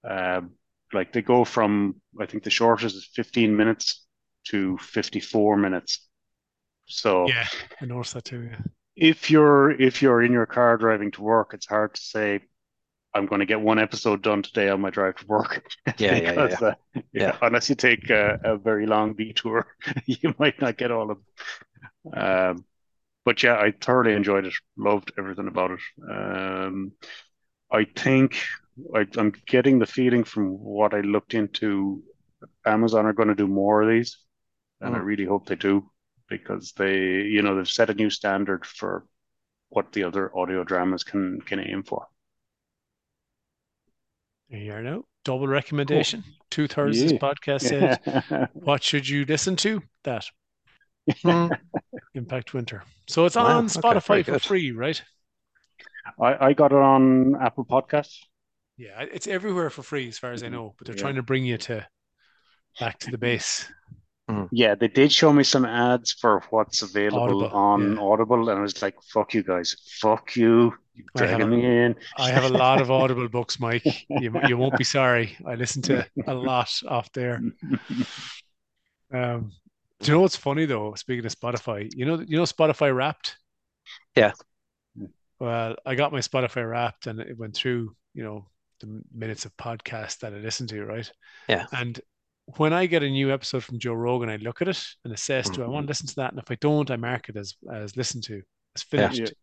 [0.08, 0.52] Um,
[0.92, 4.06] like they go from I think the shortest is 15 minutes
[4.48, 6.06] to 54 minutes.
[6.86, 7.46] So Yeah,
[7.80, 8.42] I noticed that too.
[8.50, 8.60] Yeah.
[8.96, 12.40] if you're if you're in your car driving to work, it's hard to say
[13.14, 15.66] I'm going to get one episode done today on my drive to work.
[15.98, 16.74] Yeah, yeah, yeah, uh,
[17.12, 17.38] yeah, Yeah.
[17.42, 19.66] unless you take a, a very long detour,
[20.06, 21.18] you might not get all of
[22.12, 22.22] them.
[22.24, 22.64] Um,
[23.24, 24.54] but yeah, I thoroughly enjoyed it.
[24.76, 25.80] Loved everything about it.
[26.10, 26.92] Um,
[27.72, 28.38] I think
[28.94, 32.02] I, I'm getting the feeling from what I looked into,
[32.66, 34.18] Amazon are going to do more of these,
[34.82, 35.00] and I Mm.
[35.00, 35.90] really hope they do
[36.28, 39.06] because they, you know, they've set a new standard for
[39.70, 42.06] what the other audio dramas can can aim for.
[44.48, 45.04] There you are now.
[45.22, 46.24] Double recommendation.
[46.48, 47.98] Two thirds of this podcast said,
[48.64, 50.26] "What should you listen to?" That.
[52.14, 52.82] Impact Winter.
[53.08, 54.42] So it's Wow, on Spotify very for good.
[54.42, 55.02] free, right?
[56.20, 58.18] I, I got it on Apple Podcasts.
[58.76, 61.02] Yeah, it's everywhere for free as far as I know, but they're Yeah.
[61.02, 61.86] trying to bring you to
[62.80, 63.70] back to the base.
[64.50, 68.00] Yeah, they did show me some ads for what's available Audible, on yeah.
[68.02, 71.56] Audible, and I was like, "Fuck you guys, fuck you, You're I have dragging a-
[71.56, 73.84] me in." I have a lot of Audible books, Mike.
[74.08, 75.36] You, you won't be sorry.
[75.46, 77.42] I listen to a lot off there.
[79.12, 79.52] Um,
[80.00, 80.94] do you know what's funny though?
[80.94, 83.36] Speaking of Spotify, you know, you know Spotify Wrapped.
[84.16, 84.32] Yeah.
[85.40, 88.46] Well, I got my Spotify Wrapped, and it went through, you know,
[88.80, 91.10] the minutes of podcasts that I listened to, right?
[91.48, 91.66] Yeah.
[91.72, 92.00] And
[92.58, 95.50] when I get a new episode from Joe Rogan, I look at it and assess:
[95.50, 95.68] Do I Mm-hmm.
[95.68, 96.32] want to listen to that?
[96.32, 98.42] And if I don't, I mark it as as listened to,
[98.76, 99.32] as finished.
[99.32, 99.34] Yeah.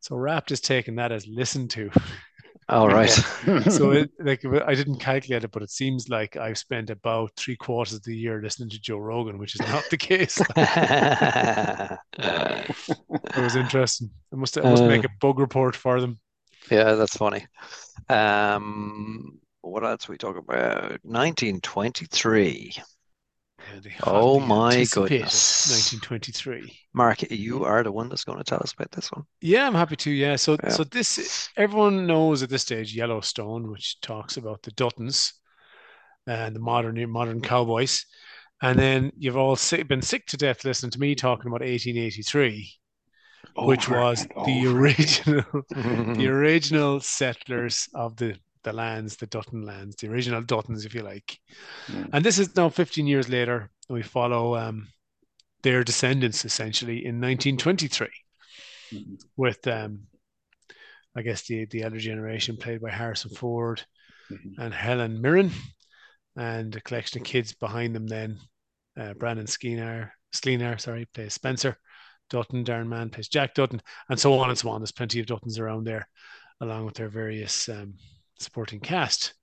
[0.00, 1.90] So Wrapped is taking that as listened to.
[2.68, 3.10] All right.
[3.68, 7.56] So it, like I didn't calculate it, but it seems like I've spent about three
[7.56, 10.40] quarters of the year listening to Joe Rogan, which is not the case.
[13.36, 14.10] It was interesting.
[14.32, 16.20] I must I must Uh, make a bug report for them.
[16.70, 17.46] yeah, that's funny.
[18.08, 20.98] Um, what else we talk about?
[21.04, 22.74] 1923.
[24.04, 25.70] Oh my goodness.
[25.70, 26.78] 1923.
[26.92, 29.24] Mark, you are the one that's going to tell us about this one.
[29.40, 30.10] Yeah, I'm happy to.
[30.10, 30.36] Yeah.
[30.36, 30.70] So Yeah.
[30.70, 35.32] so this everyone knows at this stage Yellowstone, which talks about the Duttons
[36.26, 38.04] and the modern modern cowboys.
[38.62, 42.72] And then you've all sick, been sick to death listening to me talking about 1883,
[43.56, 45.42] which was the original
[45.74, 46.14] Mm-hmm.
[46.18, 51.02] the original settlers of the the lands, the Dutton lands, the original Duttons, if you
[51.02, 51.38] like.
[51.88, 52.10] Mm.
[52.12, 53.70] And this is now 15 years later.
[53.88, 54.88] and We follow um,
[55.62, 58.08] their descendants essentially in 1923
[58.92, 59.18] Mhm.
[59.36, 60.06] with, um,
[61.16, 63.82] I guess, the the elder generation played by Harrison Ford
[64.30, 64.58] Mhm.
[64.58, 65.50] and Helen Mirren,
[66.36, 68.06] and a collection of kids behind them.
[68.06, 68.38] Then
[68.96, 71.76] uh, Brandon Skeenar, Skeenar, sorry, plays Spencer
[72.30, 72.64] Dutton.
[72.64, 74.80] Darren Mann plays Jack Dutton, and so on and so on.
[74.80, 76.06] There's plenty of Duttons around there,
[76.60, 77.94] along with their various um,
[78.38, 79.34] supporting cast.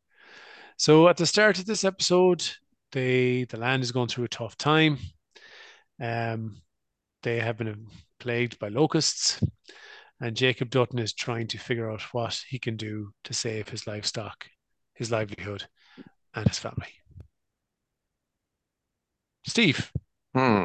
[0.78, 2.44] So at the start of this episode,
[2.92, 4.98] they the land is going through a tough time.
[6.00, 6.62] Um,
[7.24, 7.88] they have been
[8.20, 9.42] plagued by locusts,
[10.20, 13.86] and Jacob Dutton is trying to figure out what he can do to save his
[13.88, 14.48] livestock,
[14.96, 15.68] his livelihood,
[16.34, 16.88] and his family.
[19.46, 19.92] Steve,
[20.34, 20.64] Hmm.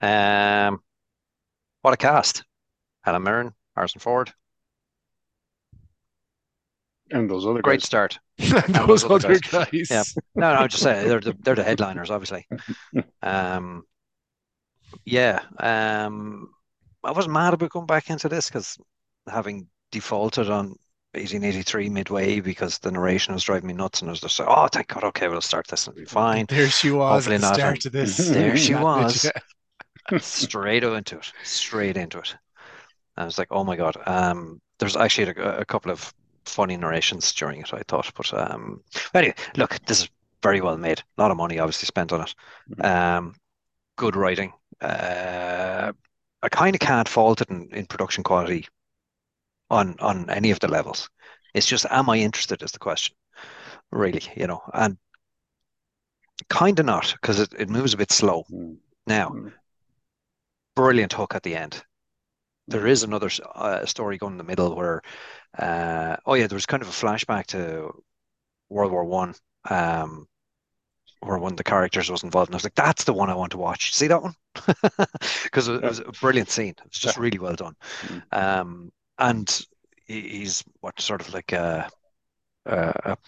[0.00, 0.82] Um,
[1.82, 2.44] what a cast.
[3.02, 4.32] Helen Mirren, Harrison Ford.
[7.10, 7.86] And those other Great guys.
[7.86, 8.18] start.
[8.38, 9.68] those those other other guys.
[9.70, 9.88] guys.
[9.90, 10.04] Yeah.
[10.34, 12.46] No, no, just say they're the, they're the headliners, obviously.
[13.22, 13.84] Um,
[15.04, 15.40] yeah.
[15.58, 16.48] Um,
[17.04, 18.76] I wasn't mad about going back into this because
[19.28, 20.76] having defaulted on
[21.14, 24.68] 1883 midway because the narration was driving me nuts, and I was just like, oh,
[24.68, 26.46] thank God, okay, we'll start this and it'll be fine.
[26.48, 27.54] There she was Hopefully at the not.
[27.56, 28.16] start of this.
[28.16, 29.30] There she was.
[30.18, 32.36] straight into it, straight into it.
[33.16, 33.96] I was like, oh my God.
[34.06, 36.12] Um, there's actually a, a couple of
[36.44, 38.10] funny narrations during it, I thought.
[38.14, 38.82] But um,
[39.14, 40.08] anyway, look, this is
[40.42, 41.02] very well made.
[41.18, 42.84] A lot of money obviously spent on it.
[42.84, 43.34] Um,
[43.96, 44.52] good writing.
[44.80, 45.92] Uh,
[46.42, 48.66] I kind of can't fault it in, in production quality
[49.68, 51.10] on on any of the levels.
[51.54, 52.62] It's just, am I interested?
[52.62, 53.14] Is the question,
[53.90, 54.22] really?
[54.36, 54.96] You know, and
[56.48, 58.44] kind of not because it, it moves a bit slow.
[58.50, 58.76] Mm.
[59.06, 59.52] Now, Mm.
[60.74, 61.84] brilliant hook at the end.
[62.68, 65.02] There is another uh, story going in the middle where,
[65.58, 67.90] uh, oh yeah, there was kind of a flashback to
[68.70, 69.34] World War One,
[69.70, 70.28] um,
[71.20, 73.34] where one of the characters was involved, and I was like, that's the one I
[73.34, 73.94] want to watch.
[73.94, 74.34] See that one?
[75.44, 76.70] Because it, it was a brilliant scene.
[76.70, 77.22] It was just Yeah.
[77.22, 77.76] really well done.
[78.02, 78.22] Mm.
[78.32, 79.66] Um, and
[80.06, 81.90] he- he's what sort of like a,
[82.66, 83.18] a, a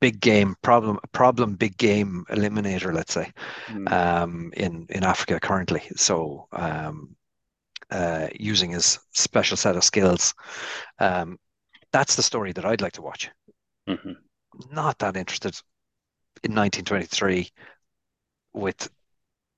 [0.00, 3.32] big game problem, a problem big game eliminator, let's say
[3.68, 3.90] Mm.
[3.92, 5.82] um, in in Africa currently.
[5.96, 7.16] So um,
[7.90, 10.34] uh, using his special set of skills,
[10.98, 11.38] um,
[11.92, 13.30] that's the story that I'd like to watch.
[13.88, 14.16] Mhm.
[14.70, 15.60] Not that interested
[16.42, 17.50] in 1923
[18.52, 18.88] with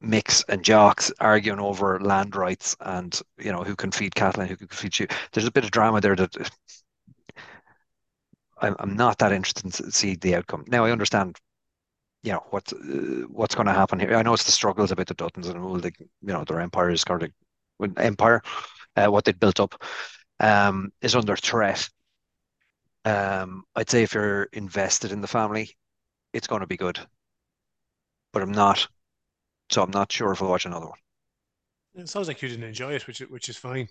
[0.01, 4.51] Mix and Jocks arguing over land rights and you know who can feed cattle and
[4.51, 5.13] who can feed sheep.
[5.33, 6.51] There's a bit of drama there that
[8.61, 10.65] I'm, I'm not that interested in see the outcome.
[10.69, 11.39] Now I understand
[12.23, 14.17] you know what uh, what's going to happen here.
[14.17, 16.91] I know it's the struggles about the Duttons and all the you know their empire
[16.91, 18.43] is kind of empire,
[18.97, 19.83] uh, what they built up,
[20.41, 21.89] um, is under threat.
[23.05, 25.77] Um, I'd say if you're invested in the family,
[26.33, 27.01] it's going to be good,
[28.33, 28.89] but I'm not,
[29.71, 30.99] so I'm not sure if I'll watch another one.
[31.95, 33.89] It sounds like you didn't enjoy it, which is- which is fine.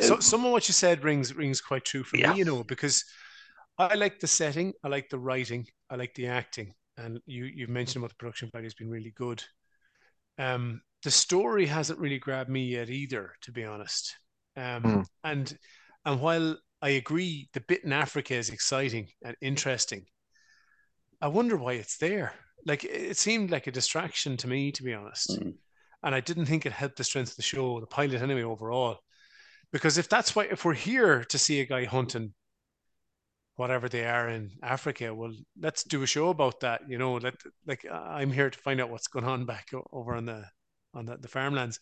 [0.00, 2.18] So some of what you said rings rings quite true for Yeah.
[2.18, 3.04] me, you know, because
[3.78, 7.70] I like the setting, I like the writing, I like the acting, and you you've
[7.70, 9.44] mentioned about the production value has been really good.
[10.38, 14.16] Um, the story hasn't really grabbed me yet either, to be honest.
[14.56, 15.02] Um, Hmm.
[15.24, 15.58] and
[16.06, 20.06] and while I agree the bit in Africa is exciting and interesting,
[21.20, 22.32] I wonder why it's there.
[22.66, 25.30] Like it it seemed like a distraction to me, to be honest.
[25.30, 25.54] Mm.
[26.02, 28.98] And I didn't think it helped the strength of the show, the pilot anyway, overall.
[29.72, 32.34] Because if that's why, if we're here to see a guy hunting
[33.56, 36.82] whatever they are in Africa, well, let's do a show about that.
[36.88, 37.34] You know, let
[37.66, 40.44] like I'm here to find out what's going on back over on the
[40.94, 41.80] on the, the farmlands.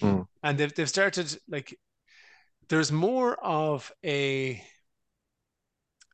[0.00, 0.26] Mm.
[0.42, 1.76] And they've they've started like
[2.68, 4.62] there's more of a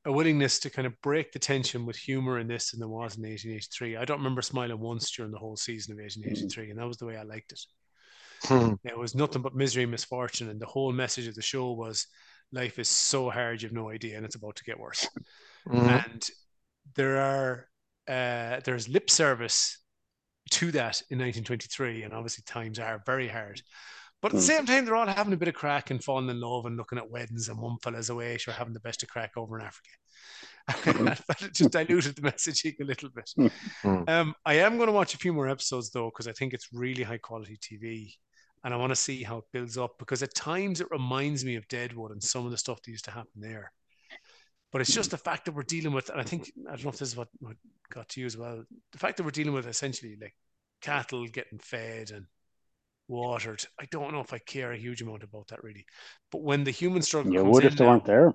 [0.04, 3.16] a willingness to kind of break the tension with humor in this than there was
[3.16, 3.96] in 1883.
[3.96, 7.06] I don't remember smiling once during the whole season of 1883, and that was the
[7.06, 7.60] way I liked it.
[8.44, 8.74] Hmm.
[8.84, 12.08] It was nothing but misery and misfortune, and the whole message of the show was
[12.50, 15.08] life is so hard you've no idea and it's about to get worse.
[15.66, 16.04] Mhm.
[16.04, 16.28] And
[16.96, 17.68] there are
[18.08, 19.78] uh, there's lip service
[20.50, 23.62] to that in 1923, and obviously times are very hard.
[24.22, 24.46] But at the Mm.
[24.46, 26.96] same time, they're all having a bit of crack and falling in love and looking
[26.96, 29.90] at weddings, and one fella's away, sure, having the best of crack over in Africa.
[30.68, 33.28] I felt it just diluted the messaging a little bit.
[33.82, 34.08] Mm.
[34.08, 36.68] Um, I am going to watch a few more episodes though, because I think it's
[36.72, 38.14] really high quality TV,
[38.62, 39.98] and I want to see how it builds up.
[39.98, 43.06] Because at times it reminds me of Deadwood and some of the stuff that used
[43.06, 43.72] to happen there.
[44.70, 46.90] But it's just the fact that we're dealing with, and I think I don't know
[46.90, 47.56] if this is what, what
[47.92, 48.64] got to you as well.
[48.92, 50.34] The fact that we're dealing with essentially like
[50.80, 52.26] cattle getting fed and
[53.08, 53.64] watered.
[53.80, 55.84] I don't know if I care a huge amount about that really.
[56.30, 58.32] But when the human struggle You would if they now- weren't there.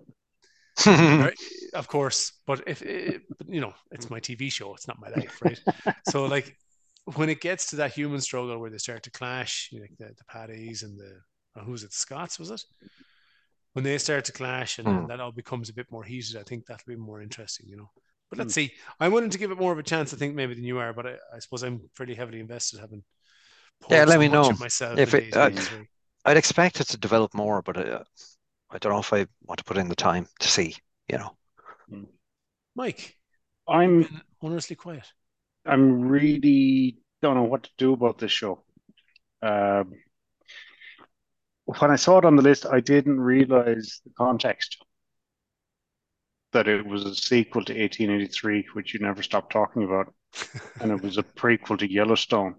[1.74, 5.40] Of course, but if it, you know, it's my TV show, it's not my life,
[5.42, 5.60] right?
[6.10, 6.56] so like
[7.16, 10.06] when it gets to that human struggle where they start to clash, you know, the,
[10.08, 11.20] the Paddies and the
[11.60, 12.62] uh, who's it, Scots was it?
[13.74, 14.98] When they start to clash and, Hmm.
[14.98, 17.78] and that all becomes a bit more heated, I think that'll be more interesting, you
[17.78, 17.90] know.
[18.30, 18.72] But let's see.
[19.00, 20.94] I'm willing to give it more of a chance, I think, maybe than you are,
[20.94, 23.04] but I, I suppose I'm fairly heavily invested, having
[23.90, 25.50] Yeah, let so me much know myself if it- these uh.
[26.26, 28.04] I'd expect it to develop more, but uh,
[28.70, 30.76] I don't know if I want to put in the time to see.
[31.08, 31.38] You know,
[32.76, 33.16] Mike,
[33.68, 34.08] I'm
[34.42, 35.06] honestly quiet.
[35.66, 38.63] I'm really don't know what to do about this show.
[39.42, 39.94] Um,
[41.66, 44.78] when I saw it on the list, I didn't realize the context
[46.54, 50.13] that it was a sequel to 1883, which you never stopped talking about,
[50.80, 52.56] and it was a prequel to Yellowstone,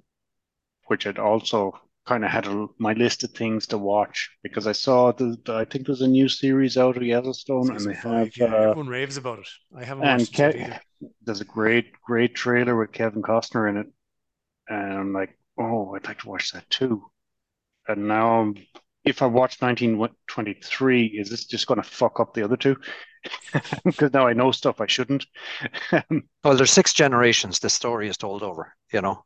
[0.89, 4.73] which I'd also kind of had a, my list of things to watch because I
[4.73, 8.35] saw the, the I think there's a new series out of Yellowstone, and they five,
[8.35, 9.49] have yeah, uh, everyone raves about it.
[9.77, 10.81] I haven't and watched it Ke- either.
[11.23, 13.87] there's a great, great trailer with Kevin Costner in it.
[14.69, 17.11] And I'm like, oh, I'd like to watch that too.
[17.89, 18.67] And now, I'm-
[19.05, 22.77] if I watch 1923, is this just going to fuck up the other two?
[23.85, 25.27] Because now I know stuff I shouldn't.
[26.45, 28.75] well, there's six generations this story is told over.
[28.93, 29.25] You know,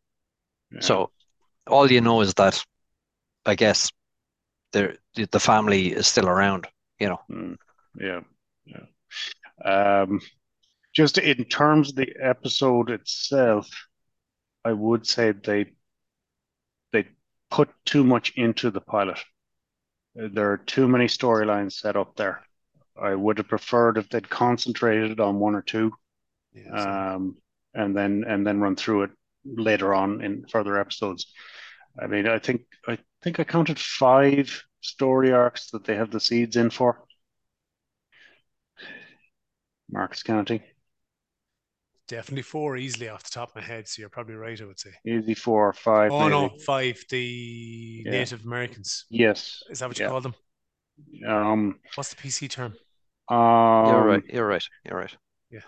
[0.71, 0.81] Yeah.
[0.81, 1.11] so
[1.67, 2.63] all you know is that,
[3.47, 3.91] I guess,
[4.73, 6.67] the the family is still around.
[6.99, 7.57] You know, Mm,
[8.01, 8.21] yeah,
[8.65, 8.87] yeah.
[9.65, 10.21] Um,
[10.93, 13.69] just in terms of the episode itself,
[14.65, 15.67] I would say they
[16.93, 17.09] they
[17.51, 19.19] put too much into the pilot.
[20.15, 22.43] There are too many storylines set up there.
[23.01, 25.93] I would have preferred if they'd concentrated on one or two,
[26.55, 27.37] Yeah, so- um,
[27.75, 29.11] and then and then run through it
[29.45, 31.33] later on in further episodes.
[32.01, 36.21] I mean, I think I think I counted five story arcs that they have the
[36.21, 37.05] seeds in for.
[39.91, 40.63] Marcus counting.
[42.09, 43.87] definitely four easily off the top of my head.
[43.89, 44.61] So you're probably right.
[44.61, 44.91] I would say.
[45.07, 46.11] easy four or five.
[46.13, 46.59] Oh no, maybe.
[46.65, 47.05] five.
[47.11, 48.11] The Yeah.
[48.11, 49.05] Native Americans.
[49.11, 49.63] Yes.
[49.71, 50.11] Is that what you Yeah.
[50.11, 50.35] call them?
[51.27, 51.81] Um.
[51.95, 52.75] What's the PC term?
[53.29, 54.23] um, you're right.
[54.29, 54.65] You're right.
[54.85, 55.17] You're right.
[55.51, 55.61] Yeah.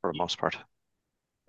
[0.00, 0.56] For the most part.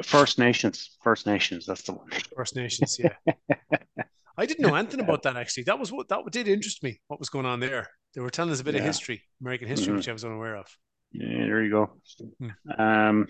[0.03, 0.97] First Nations.
[1.03, 1.65] First Nations.
[1.65, 2.07] That's the one.
[2.36, 2.99] First Nations.
[2.99, 3.13] Yeah.
[4.38, 5.63] I didn't know anything about that actually.
[5.63, 7.01] That was what that did interest me.
[7.07, 7.88] What was going on there?
[8.13, 9.97] They were telling us a bit of history, American history, Mhm.
[9.97, 10.67] which I was unaware of.
[11.12, 11.91] Yeah, there you go.
[12.39, 12.49] Hmm.
[12.79, 13.27] Um.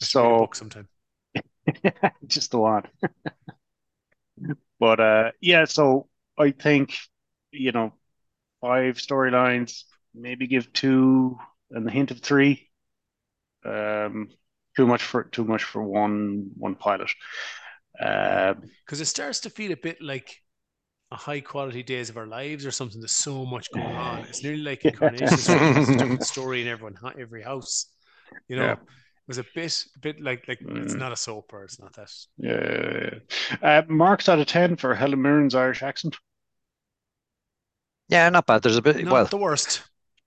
[0.00, 0.88] I should read a So sometime.
[2.26, 2.88] just a lot.
[4.78, 5.64] But uh, yeah.
[5.64, 6.96] So I think
[7.50, 7.94] you know
[8.60, 9.82] five storylines.
[10.14, 11.38] Maybe give two
[11.70, 12.70] and the hint of three.
[13.64, 14.28] Um.
[14.76, 17.10] Too much for too much for one one pilot.
[18.00, 20.42] Uh, because it starts to feel a bit like
[21.12, 23.00] a high quality days of our lives or something.
[23.00, 24.18] There's so much going on.
[24.20, 27.86] It's nearly like Incarnation Street a different story in everyone every house.
[28.48, 28.72] You know, Yeah.
[28.72, 28.78] it
[29.28, 30.98] was a bit a bit like like it's Mm.
[30.98, 32.10] not a soap or it's not that.
[32.36, 33.18] Yeah.
[33.62, 36.18] Uh, marks out of 10 for Helen Mirren's Irish accent.
[38.08, 38.62] Yeah, not bad.
[38.62, 39.02] There's a bit.
[39.02, 39.82] Not well, the worst.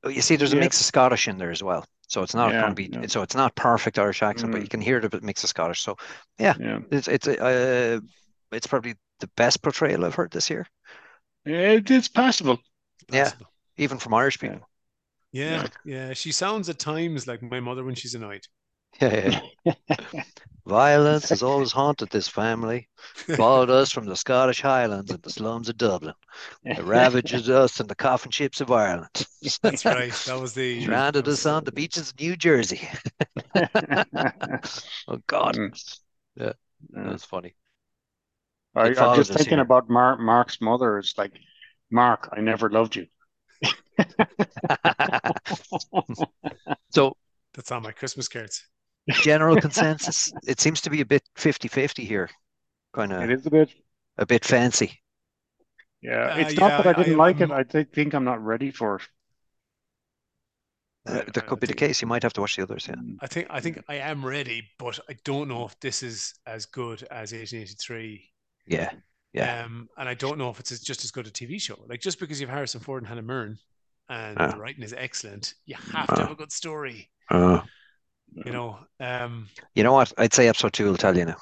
[0.06, 0.62] you see, there's a Yeah.
[0.62, 1.86] mix of Scottish in there as well.
[2.10, 2.92] So it's not Yeah, going to be.
[2.92, 3.08] yeah.
[3.08, 4.64] So it's not perfect Irish accent, but Mm.
[4.64, 5.82] you can hear the bit mix of Scottish.
[5.82, 5.98] So
[6.58, 6.80] Yeah.
[6.92, 8.02] it's it's uh,
[8.54, 10.68] it's probably the best portrayal I've heard this year,
[11.44, 12.60] It, it's passable.
[13.12, 13.34] Yeah.
[13.34, 13.48] Possible.
[13.78, 14.60] even from Irish Yeah.
[14.60, 14.70] people.
[15.32, 16.14] Yeah, yeah.
[16.14, 18.48] She sounds at times like my mother when she's annoyed.
[19.02, 19.74] Yeah, yeah, yeah.
[20.66, 22.88] Violence has always haunted this family,
[23.36, 26.14] followed us from the Scottish Highlands and the slums of Dublin.
[26.66, 29.26] It ravages us in the coffin ships of Ireland.
[29.64, 30.12] That's right.
[30.12, 32.82] That was the Stranded us on the beaches of New Jersey.
[35.08, 35.94] Oh God, Mm.
[36.36, 36.54] Yeah.
[36.94, 37.56] that's funny.
[38.76, 39.62] I, I'm just thinking here.
[39.62, 40.98] about Mark, Mark's mother.
[41.00, 41.34] It's like,
[41.92, 43.08] Mark, I never loved you.
[46.92, 47.16] So
[47.54, 48.64] That's on my Christmas cards.
[49.12, 52.30] General consensus, it seems to be a bit 50-50 here,
[52.94, 53.70] kind of It is a bit.
[54.18, 55.00] a bit fancy.
[56.02, 57.50] Yeah, Uh, it's yeah, not that I I- didn't I- like it.
[57.50, 59.02] I'm- I thi- think I'm not ready for it.
[61.06, 62.02] Uh, that could be the case.
[62.02, 62.88] You might have to watch the others.
[62.88, 62.96] Yeah.
[63.22, 66.66] I think I think I am ready, but I don't know if this is as
[66.66, 68.32] good as 1883.
[68.68, 68.92] Yeah.
[69.34, 69.64] Yeah.
[69.64, 71.80] Um, and I don't know if it's just as good a TV show.
[71.88, 73.58] Like just because you have Harrison Ford and Helen Mirren,
[74.10, 74.52] and Ah.
[74.52, 76.34] the writing is excellent, you have to have Ah.
[76.34, 77.10] a good story.
[77.30, 77.62] Uh,
[78.34, 78.80] You know.
[79.00, 80.14] Um, you know what?
[80.18, 81.38] I'd say episode two will tell you now.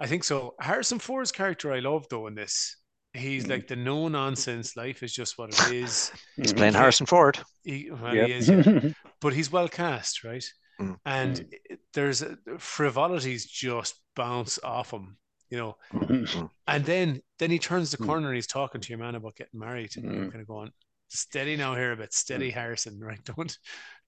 [0.00, 0.54] I think so.
[0.60, 2.76] Harrison Ford's character I love though in this.
[3.14, 3.50] He's Mm.
[3.50, 4.76] like the no nonsense.
[4.76, 6.12] Life is just what it is.
[6.36, 6.78] He's playing Okay.
[6.78, 7.38] Harrison Ford.
[7.64, 8.26] He, well, Yep.
[8.26, 8.80] he is, yeah.
[9.20, 10.44] but he's well cast, right?
[10.80, 10.96] Mm.
[11.06, 11.38] And
[11.68, 15.16] it- there's a, frivolities just bounce off him,
[15.50, 15.76] you know.
[15.92, 16.50] Mhm.
[16.68, 18.06] And then then he turns the Mm.
[18.06, 20.30] corner and he's talking to your man about getting married, and you're Mm.
[20.30, 20.70] kind of going,
[21.08, 23.24] steady now here a bit, steady Harrison, right?
[23.24, 23.58] Don't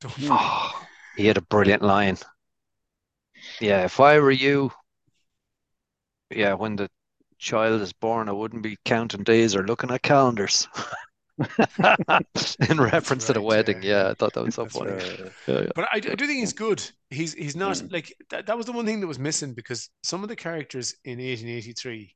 [0.01, 0.87] don't.
[1.17, 2.17] He had a brilliant line.
[3.61, 4.73] Yeah, if I were you,
[6.31, 6.89] yeah, when the
[7.39, 10.69] child is born, I wouldn't be counting days or looking at calendars.
[12.69, 13.83] In reference to the wedding.
[13.83, 14.05] yeah.
[14.05, 14.91] Yeah, I thought that was so That's funny.
[14.93, 15.33] right.
[15.47, 15.67] Yeah, yeah.
[15.75, 16.83] But I, I do think he's good.
[17.09, 17.93] He's he's not Mm.
[17.93, 20.95] like that, that was the one thing that was missing because some of the characters
[21.05, 22.15] in 1883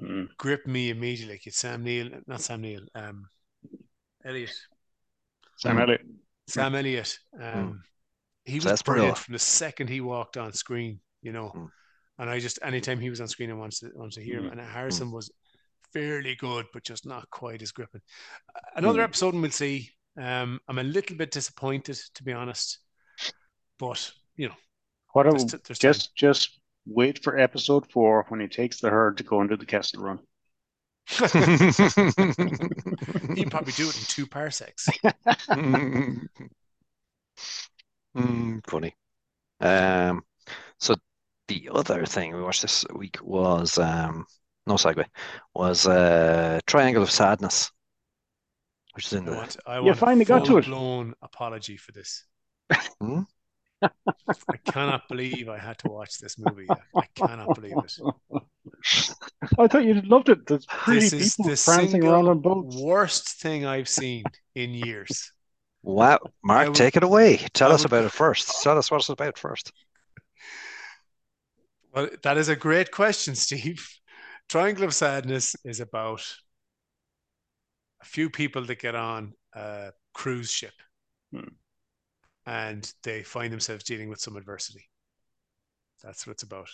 [0.00, 0.28] mm.
[0.38, 1.34] gripped me immediately.
[1.34, 3.28] Like it's Sam Neill, not Sam Neill, um,
[4.24, 4.52] Elliott,
[5.56, 5.82] Sam Mm.
[5.82, 6.00] Elliott.
[6.46, 7.18] Sam Elliott.
[7.40, 7.82] Um,
[8.50, 11.00] he was brilliant from the second he walked on screen.
[11.22, 11.70] You know, Mm.
[12.18, 14.46] and I just anytime he was on screen, I wanted to wanted to hear him.
[14.46, 14.52] Mm.
[14.52, 15.30] And Harrison was
[15.92, 18.00] fairly good, but just not quite as gripping.
[18.76, 19.04] Another Mm.
[19.04, 19.90] episode, and we'll see.
[20.16, 22.78] Um, I'm a little bit disappointed, to be honest,
[23.78, 24.54] but you know,
[25.12, 25.92] What a, there's, t- there's time.
[25.92, 29.66] just just wait for episode four when he takes the herd to go into the
[29.66, 30.18] Kessel Run.
[31.06, 31.16] he
[33.42, 34.88] can probably do it in two parsecs.
[38.16, 38.94] Mm, funny.
[39.60, 40.24] Um,
[40.80, 40.96] so
[41.48, 44.26] the other thing we watched this week was um,
[44.66, 45.06] no segue
[45.54, 47.70] was uh, Triangle of Sadness,
[48.94, 50.66] which is in I the want, I You want finally got to it.
[50.66, 52.24] full-blown apology for this.
[53.00, 53.22] Hmm?
[54.50, 56.76] I cannot believe I had to watch this movie.
[56.94, 57.92] I cannot believe it.
[59.58, 60.46] I thought you loved it.
[60.46, 62.84] There's pretty This is people the prancing around single on boats.
[62.84, 65.32] worst thing I've seen in years.
[65.82, 67.38] Wow, Mark, would- take it away.
[67.54, 68.62] Tell I us would- about it first.
[68.62, 69.72] Tell us what it's about first.
[71.92, 73.88] Well, that is a great question, Steve.
[74.48, 76.22] Triangle of Sadness is about
[78.00, 80.74] a few people that get on a cruise ship
[81.32, 81.48] Hmm.
[82.46, 84.88] and they find themselves dealing with some adversity.
[86.02, 86.68] That's what it's about.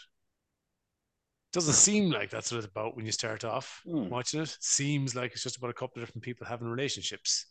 [1.53, 4.09] Doesn't seem like that's what it's about when you start off Hmm.
[4.09, 4.57] watching it.
[4.61, 7.47] Seems like it's just about a couple of different people having relationships.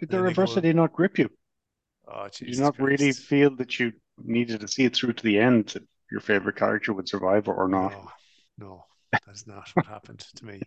[0.00, 1.30] Did Then the they go- adversity not grip you?
[2.08, 3.22] Oh, Did you not really Christ.
[3.24, 6.92] feel that you needed to see it through to the end that your favorite character
[6.92, 7.92] would survive or not?
[7.92, 8.08] No,
[8.58, 8.84] no,
[9.26, 10.60] that's not what happened to me.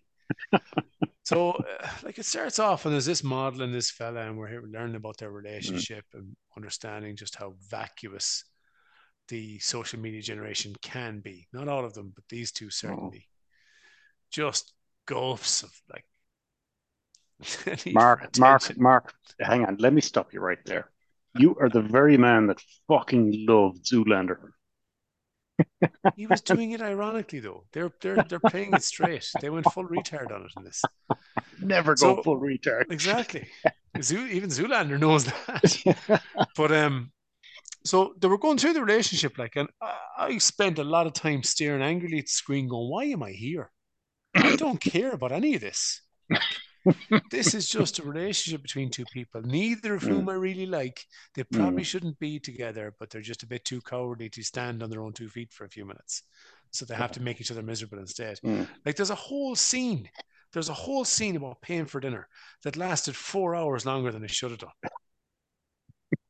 [1.23, 4.47] So, uh, like, it starts off, and there's this model and this fella, and we're
[4.47, 8.43] here learning about their relationship and understanding just how vacuous
[9.29, 11.47] the social media generation can be.
[11.51, 13.27] Not all of them, but these two certainly.
[14.29, 14.73] Just
[15.07, 16.05] gulfs of like.
[17.87, 18.77] Mark, Mark.
[18.77, 19.77] Mark, hang on.
[19.79, 20.89] Let me stop you right there.
[21.37, 24.51] You are the very man that fucking loved Zoolander.
[26.15, 27.65] He was doing it ironically, though.
[27.71, 29.29] They're they're they're playing it straight.
[29.41, 30.81] They went full retard on it in this.
[31.61, 32.91] Never go So- full retard.
[32.91, 33.47] Exactly.
[34.01, 36.21] Zoo, even Zoolander knows that.
[36.57, 37.11] But um,
[37.85, 41.13] so they were going through the relationship, like, and I, I spent a lot of
[41.13, 43.71] time staring angrily at the screen, going, "Why am I here?
[44.35, 46.01] I don't care about any of this.
[47.31, 50.31] This is just a relationship between two people, neither of whom mm.
[50.31, 51.05] I really like.
[51.33, 51.85] They probably mm.
[51.85, 55.13] shouldn't be together, but they're just a bit too cowardly to stand on their own
[55.13, 56.23] two feet for a few minutes,
[56.71, 58.39] so they have to make each other miserable instead.
[58.43, 58.67] Mm.
[58.85, 60.09] Like, there's a whole scene."
[60.53, 62.29] There's a whole scene about paying for dinner
[62.63, 64.71] that lasted four hours longer than it should have done.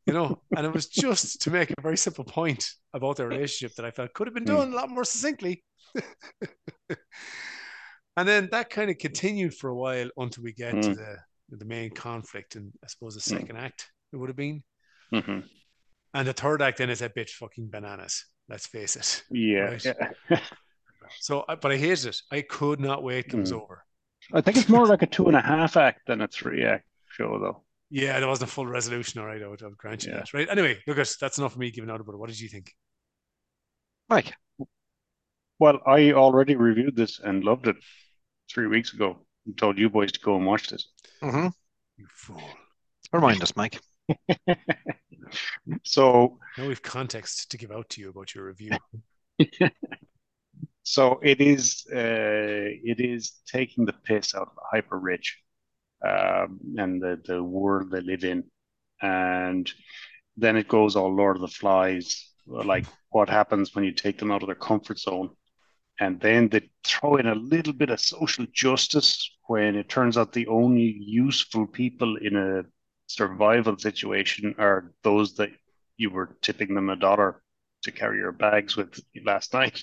[0.08, 3.76] You know, and it was just to make a very simple point about their relationship
[3.76, 4.58] that I felt could have been mm.
[4.58, 5.64] done a lot more succinctly.
[8.18, 10.95] and then that kind of continued for a while until we get to Mm.
[10.95, 11.18] the
[11.57, 13.39] the main conflict and I suppose the Mm.
[13.39, 14.63] second act it would have been.
[15.13, 15.47] Mhm.
[16.13, 18.26] And the third act then is a bit fucking bananas.
[18.49, 19.24] Let's face it.
[19.30, 19.86] Yeah, Right.
[20.30, 20.39] yeah.
[21.20, 22.22] So, but I hated it.
[22.32, 23.61] I could not wait till it was Mm.
[23.61, 23.86] over.
[24.34, 26.88] I think it's more like a two and a half act than a three act
[27.09, 27.63] show, though.
[27.91, 29.22] Yeah, there wasn't a full resolution.
[29.22, 30.18] All right, I would, I would grant you Yeah.
[30.18, 30.34] that.
[30.34, 30.49] Right.
[30.49, 32.18] Anyway, Lucas, that's enough for me giving out about it.
[32.18, 32.76] What did you think?
[34.09, 34.34] Mike,
[35.59, 37.78] Well, I already reviewed this and loved it
[38.52, 40.88] three weeks ago and told you boys to go and watch this.
[41.22, 41.48] hmm
[41.98, 42.41] You fool.
[43.12, 43.80] remind us, Mike.
[45.84, 48.78] So, Now we've context to give out to you about your review.
[50.84, 51.98] so it is uh,
[52.84, 55.38] it is taking the piss out of the hyper rich
[56.06, 58.43] um, and the, the world they live in.
[59.02, 59.72] And
[60.38, 64.32] then it goes all Lord of the Flies, like what happens when you take them
[64.32, 65.32] out of their comfort zone.
[66.00, 70.34] And then they throw in a little bit of social justice when it turns out
[70.34, 72.64] the only useful people in a
[73.08, 75.52] survival situation are those that
[75.98, 77.41] you were tipping them a dollar
[77.84, 79.82] to carry your bags with last night.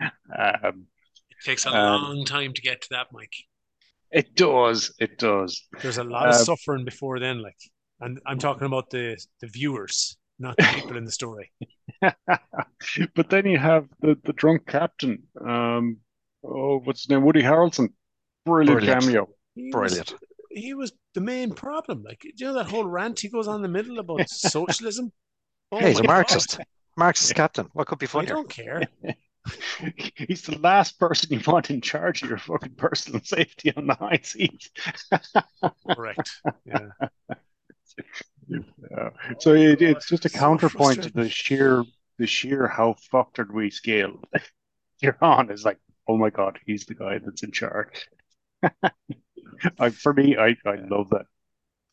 [0.34, 0.86] Um,
[1.30, 3.34] it takes a um, long time to get to that, Mike.
[4.10, 4.94] It does.
[4.98, 5.62] It does.
[5.82, 7.58] There's a lot of uh, suffering before then, like,
[8.00, 11.52] and I'm talking about the the viewers, not the people in the story.
[12.00, 15.22] but then you have the the drunk captain.
[15.40, 15.98] Um,
[16.44, 17.24] oh, what's his name?
[17.24, 17.90] Woody Harrelson.
[18.44, 19.02] Brilliant, Brilliant.
[19.02, 19.28] cameo.
[19.54, 20.12] He Brilliant.
[20.12, 20.20] Was,
[20.50, 22.02] he was the main problem.
[22.02, 25.12] Like, you know that whole rant he goes on in the middle about socialism.
[25.70, 26.58] Oh hey, he's a Marxist.
[26.58, 26.66] God.
[26.96, 27.68] Marxist captain.
[27.72, 28.32] What could be funnier?
[28.32, 28.82] I don't care.
[30.14, 33.94] He's the last person you want in charge of your fucking personal safety on the
[33.94, 34.70] high seat.
[35.90, 36.30] Correct.
[36.64, 36.90] Yeah.
[38.90, 39.10] Yeah.
[39.38, 41.84] So it, it's just a so counterpoint to the sheer
[42.18, 44.20] the sheer how fucked are we scale
[45.02, 45.78] you're on is like,
[46.08, 48.08] oh my god, he's the guy that's in charge.
[49.78, 51.26] I, for me, I, I love that.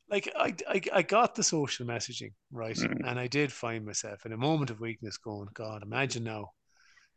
[0.09, 3.01] Like I, I, I got the social messaging right, mm.
[3.05, 6.51] and I did find myself in a moment of weakness, going, God, imagine now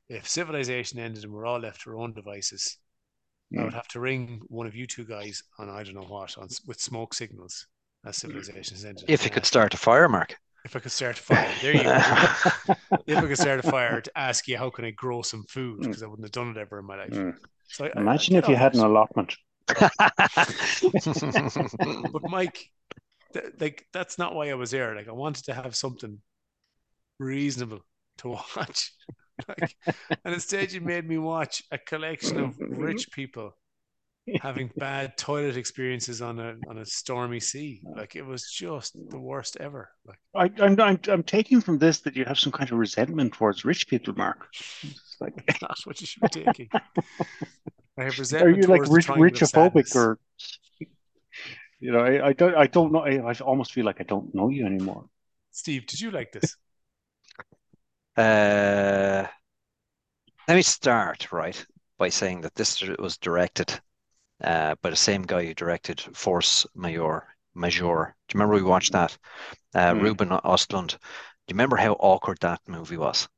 [0.09, 2.78] if civilization ended and we're all left to our own devices,
[3.55, 3.61] mm.
[3.61, 3.76] I would hmm.
[3.76, 6.80] have to ring one of you two guys on I don't know what on with
[6.80, 7.66] smoke signals
[8.05, 9.05] as civilization has ended.
[9.09, 10.36] If you could start a fire, Mark.
[10.64, 11.92] If I could start a fire, there you go.
[13.07, 15.80] if I could start a fire to ask you how can I grow some food
[15.80, 16.05] because hmm.
[16.05, 17.11] I wouldn't have done it ever in my life.
[17.11, 17.36] Mm.
[17.66, 19.34] So I, Imagine I, if you had an allotment.
[19.66, 19.90] but
[22.28, 22.64] Mike,
[23.32, 24.94] th- like that's not why I was there.
[24.94, 26.20] Like I wanted to have something
[27.18, 27.80] reasonable
[28.18, 28.92] to watch.
[29.48, 29.74] like,
[30.24, 33.55] and instead, you made me watch a collection of rich people
[34.40, 37.82] having bad toilet experiences on a on a stormy sea.
[37.96, 39.90] Like it was just the worst ever.
[40.06, 43.34] Like I, am I'm, I'm taking from this that you have some kind of resentment
[43.34, 44.48] towards rich people, Mark.
[44.82, 46.68] It's like that's what you should be taking.
[47.98, 48.56] I have resentment.
[48.56, 50.18] Are you like rich, richophobic or?
[51.80, 53.00] You know, I, I don't I don't know.
[53.00, 55.06] I, I almost feel like I don't know you anymore.
[55.50, 56.56] Steve, did you like this?
[58.16, 59.26] Uh,
[60.46, 61.66] let me start right
[61.98, 63.80] by saying that this was directed
[64.43, 67.24] uh, by the same guy who directed Force Major.
[67.55, 68.14] Majeure.
[68.28, 69.16] Do you remember we watched that?
[69.74, 70.03] Uh, mm.
[70.03, 70.88] Ruben Ostlund.
[70.88, 70.97] Do
[71.49, 73.28] you remember how awkward that movie was?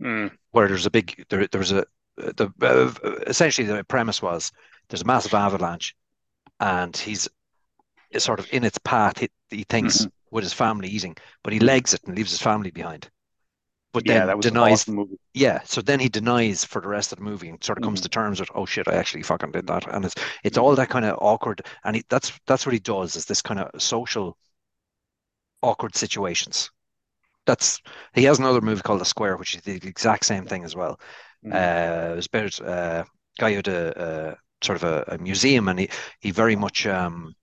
[0.00, 0.30] Mm.
[0.52, 1.84] Where there's a big there, there was a
[2.16, 4.52] the uh, essentially the premise was
[4.88, 5.94] there's a massive avalanche
[6.58, 7.28] and he's
[8.16, 9.18] sort of in its path.
[9.18, 10.08] He, he thinks mm-hmm.
[10.30, 13.08] with his family eating, but he legs it and leaves his family behind
[13.92, 14.82] but yeah, then denies.
[14.82, 17.84] Awesome yeah, so then he denies for the rest of the movie and sort of
[17.84, 18.04] comes mm-hmm.
[18.04, 20.14] to terms with, oh shit, I actually fucking did that, and it's
[20.44, 23.42] it's all that kind of awkward, and he, that's that's what he does is this
[23.42, 24.36] kind of social
[25.62, 26.70] awkward situations.
[27.46, 27.80] That's
[28.14, 31.00] he has another movie called The Square, which is the exact same thing as well.
[31.44, 31.52] Mm-hmm.
[31.54, 33.04] Uh, it was about uh,
[33.38, 35.88] guy who had a, a sort of a, a, museum, and he
[36.20, 37.34] he very much um,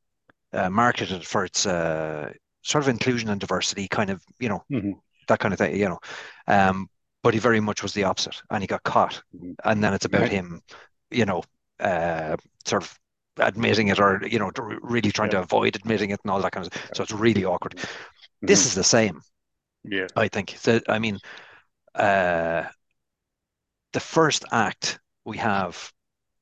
[0.53, 2.31] uh, marketed for its uh,
[2.61, 4.63] sort of inclusion and diversity, kind of you know.
[4.71, 4.91] Mm-hmm
[5.27, 5.99] that kind of thing, you know.
[6.47, 6.89] Um,
[7.23, 9.21] but he very much was the opposite, and he got caught.
[9.35, 9.53] Mm-hmm.
[9.63, 10.61] And then it's about him,
[11.09, 11.43] you know,
[11.79, 12.99] uh, sort of
[13.37, 14.51] admitting it, or you know,
[14.81, 15.39] really trying yeah.
[15.39, 16.73] to avoid admitting it, and all that kind of.
[16.73, 16.89] Stuff.
[16.93, 17.75] So it's really awkward.
[17.75, 18.47] Mm-hmm.
[18.47, 19.21] This is the same.
[19.83, 20.55] Yeah, I think.
[20.57, 21.19] So, I mean,
[21.95, 22.63] uh,
[23.93, 25.91] the first act we have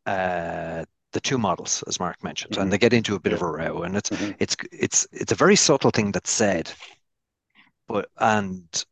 [0.06, 2.64] uh, the two models, as Mark mentioned, mm-hmm.
[2.64, 3.38] and they get into a bit yeah.
[3.38, 4.32] of a row, and it's mm-hmm.
[4.40, 6.72] it's it's it's a very subtle thing that's said,
[7.88, 8.86] but and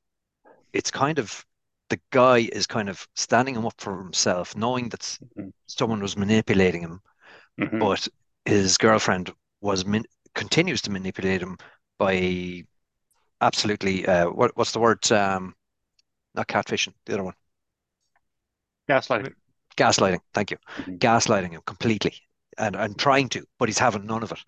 [0.74, 1.46] it's kind of
[1.90, 5.50] the guy is kind of standing him up for himself, knowing that mm-hmm.
[5.68, 7.02] someone was manipulating him,
[7.60, 7.80] mm-hmm.
[7.80, 8.08] but
[8.46, 11.58] his girlfriend was min- continues to manipulate him
[12.00, 12.64] by
[13.42, 15.12] absolutely uh, what what's the word?
[15.12, 15.54] Um,
[16.34, 17.34] not catfishing, the other one.
[18.90, 19.34] Gaslighting.
[19.76, 20.20] Gaslighting.
[20.34, 20.58] Thank you.
[20.78, 20.96] Mm-hmm.
[20.96, 22.14] Gaslighting him completely,
[22.58, 24.40] and and trying to, but he's having none of it.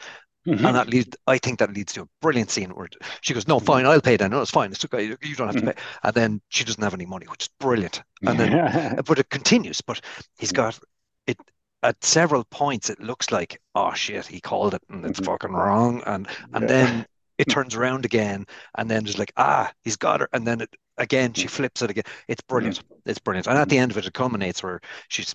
[0.48, 0.66] Mm-hmm.
[0.66, 2.90] And that leads, I think that leads to a brilliant scene where
[3.22, 3.66] she goes, "No, mm-hmm.
[3.66, 4.32] fine, I'll pay then.
[4.32, 4.72] No, it's fine.
[4.72, 5.04] It's okay.
[5.04, 5.70] You don't have to mm-hmm.
[5.70, 8.04] pay." And then she doesn't have any money, which is brilliant.
[8.24, 9.80] And then, but it continues.
[9.82, 10.02] But
[10.38, 10.64] he's mm-hmm.
[10.64, 10.80] got
[11.28, 11.40] it
[11.82, 12.90] at several points.
[12.90, 15.32] It looks like, oh shit, he called it, and it's mm-hmm.
[15.32, 16.04] fucking wrong.
[16.06, 16.68] And and yeah.
[16.68, 17.06] then
[17.38, 20.76] it turns around again, and then there's like, ah, he's got her, and then it
[20.98, 22.04] again she flips it again.
[22.28, 22.84] It's brilliant.
[23.06, 23.48] It's brilliant.
[23.48, 25.34] And at the end of it, it culminates where she's,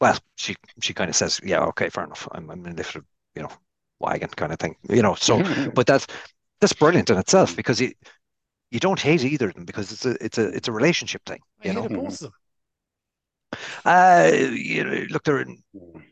[0.00, 2.26] well, she she kind of says, yeah, okay, fair enough.
[2.32, 3.50] I'm I'm you know
[4.00, 5.14] wagon kind of thing, you know.
[5.14, 5.42] So,
[5.74, 6.06] but that's
[6.60, 7.92] that's brilliant in itself because you
[8.70, 11.40] you don't hate either of them because it's a it's a it's a relationship thing,
[11.62, 11.88] you know.
[11.88, 12.32] both of them.
[13.84, 16.02] Uh, you know, look, they're in, Mm.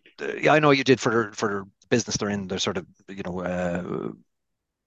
[0.42, 2.48] yeah, I know you did for their, for their business they're in.
[2.48, 4.12] They're sort of, you know, uh,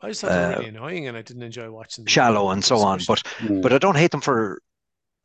[0.02, 2.16] I just thought they were Uh, really annoying, and I didn't enjoy watching them.
[2.16, 3.00] shallow and so on.
[3.08, 3.62] But Mm.
[3.62, 4.62] but I don't hate them for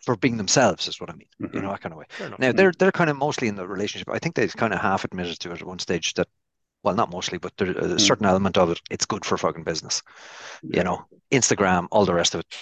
[0.05, 1.29] for being themselves, is what I mean.
[1.53, 1.63] You Mhm.
[1.63, 2.07] know, that kind of way.
[2.39, 4.09] Now they're they're kind of mostly in the relationship.
[4.11, 6.29] I think they kind of half admitted to it at one stage that,
[6.85, 8.81] well, not mostly, but there's a certain element of it.
[8.91, 10.03] It's good for fucking business.
[10.63, 10.79] Yeah.
[10.79, 12.57] You know, Instagram, all the rest of it.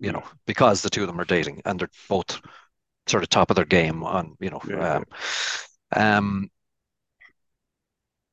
[0.00, 2.40] You know, because the two of them are dating and they're both
[3.06, 4.36] sort of top of their game on.
[4.40, 4.96] You know, Yeah.
[4.96, 5.04] um,
[5.96, 6.50] um,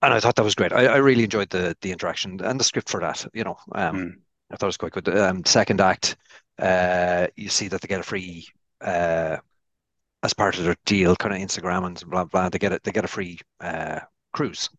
[0.02, 0.74] and I thought that was great.
[0.74, 3.26] I, I really enjoyed the the interaction and the script for that.
[3.34, 4.12] You know, um, Mm.
[4.52, 5.10] I thought it was quite good.
[5.18, 6.18] Um, second act,
[6.60, 8.48] uh, you see that they get a free,
[8.82, 9.38] uh,
[10.22, 12.50] as part of their deal, kind of Instagram and blah blah.
[12.50, 12.84] They get it.
[12.84, 14.02] They get a free uh,
[14.34, 14.70] cruise,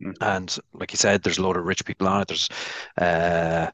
[0.00, 0.14] Mm.
[0.20, 2.28] and like you said, there's a lot of rich people on it.
[2.28, 2.48] There's
[3.00, 3.70] uh,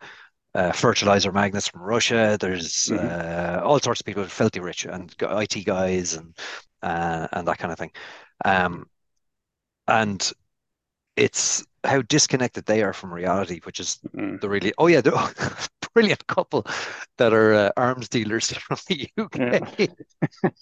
[0.54, 2.36] uh, fertilizer magnets from Russia.
[2.40, 2.98] There's Mhm.
[2.98, 6.36] uh, all sorts of people, filthy rich, and IT guys, and
[6.82, 7.92] uh, and that kind of thing.
[8.44, 8.86] Um,
[9.88, 10.32] and
[11.16, 14.38] it's how disconnected they are from reality, which is Mm.
[14.40, 16.66] the really oh yeah, the brilliant couple
[17.18, 19.60] that are uh, arms dealers from the UK.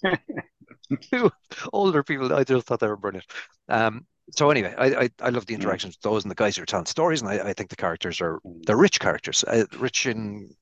[1.11, 1.31] Two
[1.71, 2.33] older people.
[2.33, 3.25] I just thought they were brilliant.
[3.69, 5.57] Um, so anyway, I, I I love the Mm.
[5.61, 7.75] interactions with those and the guys who are telling stories, and I, I think the
[7.75, 8.65] characters are Mm.
[8.65, 10.55] they're rich characters, uh, rich in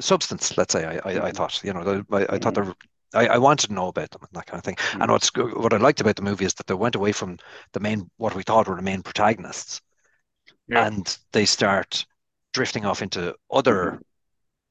[0.00, 0.56] substance.
[0.56, 1.32] Let's say I I, I Mhm.
[1.32, 2.74] thought you know I, I thought they're.
[3.14, 4.76] I, I wanted to know about them and that kind of thing.
[5.00, 7.38] And what's what I liked about the movie is that they went away from
[7.72, 9.80] the main, what we thought were the main protagonists,
[10.68, 10.84] Yeah.
[10.86, 12.04] and they start
[12.52, 14.00] drifting off into other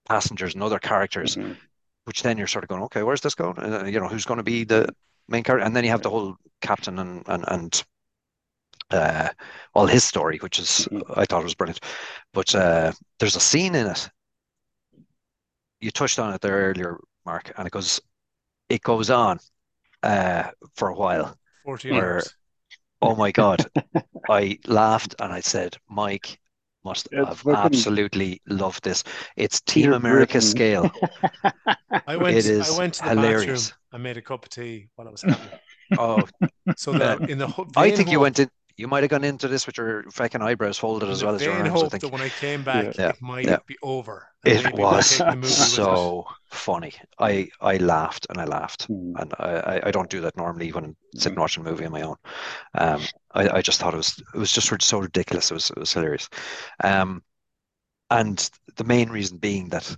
[0.08, 1.58] passengers and other characters, Mhm.
[2.06, 3.58] which then you're sort of going, okay, where's this going?
[3.60, 4.88] Uh, you know, who's going to be the
[5.28, 5.66] main character?
[5.66, 7.84] And then you have the whole captain and and and
[8.92, 9.30] uh,
[9.74, 11.02] all his story, which is Mhm.
[11.18, 11.80] I thought was brilliant.
[12.34, 14.10] But uh, there's a scene in it.
[15.82, 18.00] You touched on it there earlier, Mark, and it goes,
[18.70, 19.40] it goes on
[20.04, 21.38] uh, for a while.
[21.64, 22.34] 14 Where- hours.
[23.02, 23.64] Oh my God.
[24.30, 26.40] I laughed and I said, Mike
[26.84, 29.04] must It's have fucking- absolutely loved this.
[29.36, 30.42] It's Team Peter America Griffin.
[30.50, 30.92] scale.
[32.08, 32.38] I went.
[32.38, 33.70] It is I went to the hilarious.
[33.72, 33.80] bathroom.
[33.92, 35.62] I made a cup of tea while I was having it.
[36.00, 36.24] Oh,
[36.78, 39.24] So that in the ho- I vain think you went in, you might have gone
[39.24, 41.90] into this with your fucking eyebrows folded in as well as your vain arms, I
[41.90, 42.02] think.
[42.02, 43.10] that when I came back, Yeah.
[43.10, 43.58] it might Yeah.
[43.68, 44.28] be over.
[44.44, 45.74] It was take the movie with it.
[45.76, 46.94] so funny.
[47.20, 48.88] I I laughed and I laughed.
[48.90, 49.20] Mm.
[49.22, 51.42] And I, I, I don't do that normally when I'm sitting Mm.
[51.42, 52.16] watching a movie on my own.
[52.76, 53.02] Um,
[53.34, 55.52] I, I just thought it was it was just so ridiculous.
[55.52, 56.30] It was it was hilarious.
[56.84, 57.24] Um,
[58.10, 59.96] and the main reason being that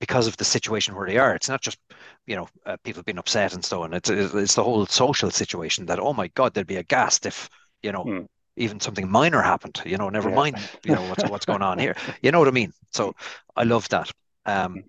[0.00, 1.78] because of the situation where they are, it's not just
[2.26, 3.94] you know uh, people being upset and so on.
[3.94, 7.48] It's it's the whole social situation that oh my God, they'd be aghast if
[7.82, 8.26] you know Mm.
[8.56, 9.80] even something minor happened.
[9.86, 10.34] You know, never Yeah.
[10.36, 11.94] mind you know what's what's going on here.
[12.22, 12.72] You know what I mean?
[12.90, 13.14] So
[13.56, 14.10] I love that.
[14.46, 14.84] Um,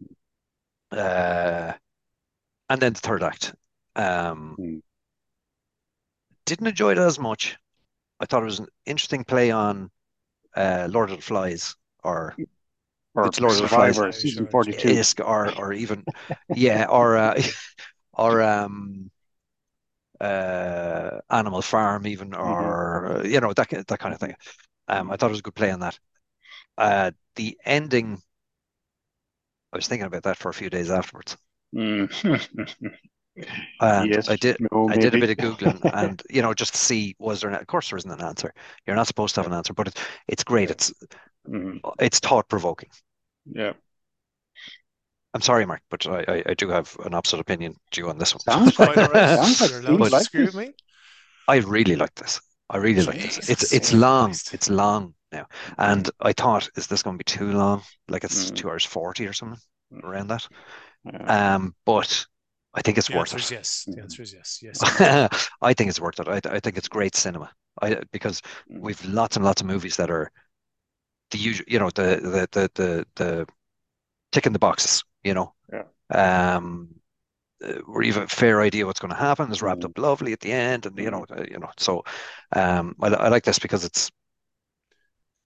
[0.91, 1.73] uh,
[2.69, 3.53] and then the third act.
[3.95, 4.81] Um, Mm.
[6.45, 7.57] didn't enjoy it as much.
[8.19, 9.89] I thought it was an interesting play on
[10.55, 12.35] uh, Lord of the Flies or
[13.15, 13.97] Or It's Lord of the Flies.
[13.97, 14.51] Survivor, season Sure.
[14.51, 15.23] 42.
[15.23, 16.03] Or or even
[16.55, 17.41] yeah or uh,
[18.13, 19.11] or um
[20.21, 24.35] uh Animal Farm even or uh, you know that that kind of thing.
[24.87, 25.99] Um, I thought it was a good play on that.
[26.77, 28.21] Uh, the ending.
[29.73, 31.35] I was thinking about that for a few days afterwards.
[31.73, 32.07] Mm.
[33.79, 36.73] And yes, I did no, I did a bit of googling and you know just
[36.73, 38.53] to see was there an, of course there isn't an answer.
[38.85, 40.69] You're not supposed to have an answer, but it's it's great.
[40.71, 40.93] It's
[41.47, 41.81] Mhm.
[41.99, 42.89] it's thought provoking.
[43.45, 43.73] Yeah.
[45.33, 48.33] I'm sorry, Mark, but I, I, I do have an opposite opinion due on this
[48.35, 48.41] one.
[48.41, 49.37] Sounds Quite all right.
[49.39, 50.55] Sounds like You're allowed Steve to But- likes disagree this.
[50.55, 50.73] with me.
[51.47, 52.39] I really like this.
[52.69, 53.49] I really like this.
[53.49, 54.27] It's it's long.
[54.29, 54.53] Christ.
[54.53, 55.45] It's long now,
[55.77, 57.81] and I thought, is this going to be too long?
[58.07, 58.55] Like it's Mm.
[58.55, 59.59] two hours forty or something
[60.03, 60.47] around that.
[61.03, 61.55] Yeah.
[61.55, 62.25] Um, but
[62.73, 63.51] I think it's The worth it.
[63.51, 63.83] yes.
[63.87, 64.59] The answer is yes.
[64.61, 64.79] Yes.
[65.61, 66.27] I think it's worth it.
[66.29, 67.51] I, I think it's great cinema.
[67.81, 68.79] I because Mm.
[68.81, 70.31] we've lots and lots of movies that are
[71.31, 73.47] the usual, you know, the the the the, the
[74.31, 75.53] ticking the boxes, you know.
[75.71, 76.55] Yeah.
[76.55, 76.89] Um,
[77.63, 79.51] uh, have a fair idea what's going to happen.
[79.51, 81.69] It's wrapped up lovely at the end, and you know, uh, you know.
[81.77, 82.03] So,
[82.53, 84.11] um, I, I like this because it's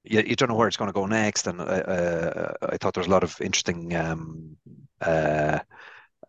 [0.04, 2.94] you, you don't know where it's going to go next, and uh, uh, I thought
[2.94, 4.56] there was a lot of interesting um,
[5.02, 5.60] uh,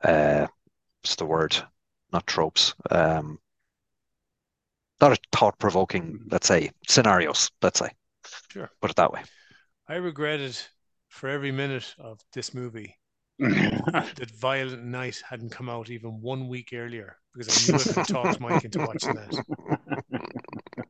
[0.02, 0.46] uh,
[1.02, 1.56] what's the word?
[2.12, 2.74] Not tropes.
[2.90, 3.38] Um,
[5.00, 7.50] a thought-provoking, let's say, scenarios.
[7.62, 7.90] Let's say,
[8.50, 8.70] Sure.
[8.80, 9.22] put it that way.
[9.88, 10.56] I regretted
[11.08, 12.96] for every minute of this movie
[14.18, 18.06] that Violent Night hadn't come out even one week earlier because I knew I could
[18.06, 19.40] talk Mike into watching that.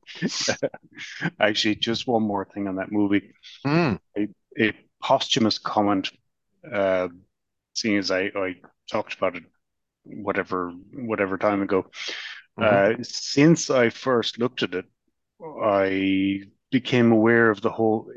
[1.41, 3.33] Actually, just one more thing on that movie.
[3.65, 3.97] Mm,
[4.59, 4.73] A
[5.03, 6.11] posthumous comment,
[6.73, 7.09] uh,
[7.75, 8.57] seeing as I, I
[8.91, 9.45] talked about it
[10.05, 11.91] whatever whatever time ago.
[12.57, 12.67] Mhm.
[12.67, 14.87] Uh, since I first looked at it,
[15.63, 16.43] I
[16.73, 18.13] became aware of the whole.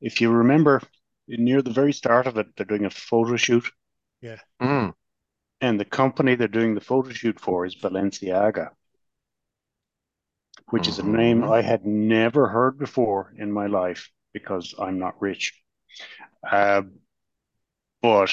[0.00, 0.82] If you remember,
[1.28, 3.64] near the very start of it, they're doing a photo shoot,
[4.60, 4.94] Mm.
[5.60, 8.70] and the company they're doing the photo shoot for is Balenciaga,
[10.70, 11.44] which is a name Mhm.
[11.44, 15.52] I had never heard before in my life because I'm not rich.
[16.50, 16.82] Uh,
[18.02, 18.30] but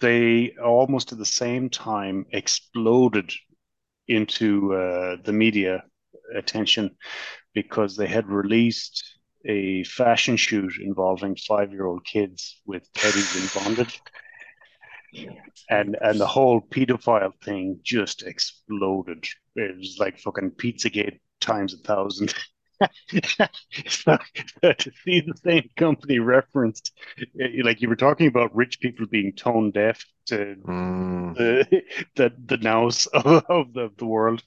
[0.00, 3.32] they almost at the same time exploded
[4.08, 5.84] into uh, the media
[6.34, 6.96] attention
[7.54, 9.13] because they had released
[9.46, 14.00] a fashion shoot involving five-year-old kids with teddies in bondage,
[15.70, 19.24] and and the whole pedophile thing just exploded.
[19.56, 22.34] It was like fucking Pizzagate times a thousand.
[23.88, 24.18] So,
[24.62, 26.92] to see the same company referenced,
[27.40, 31.34] eh, like you were talking about rich people being tone deaf to Mm.
[31.36, 31.82] the
[32.16, 34.42] the, the nous of, of the, the world.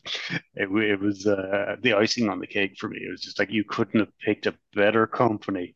[0.55, 2.97] It, it was uh, the icing on the cake for me.
[2.99, 5.75] It was just like you couldn't have picked a better company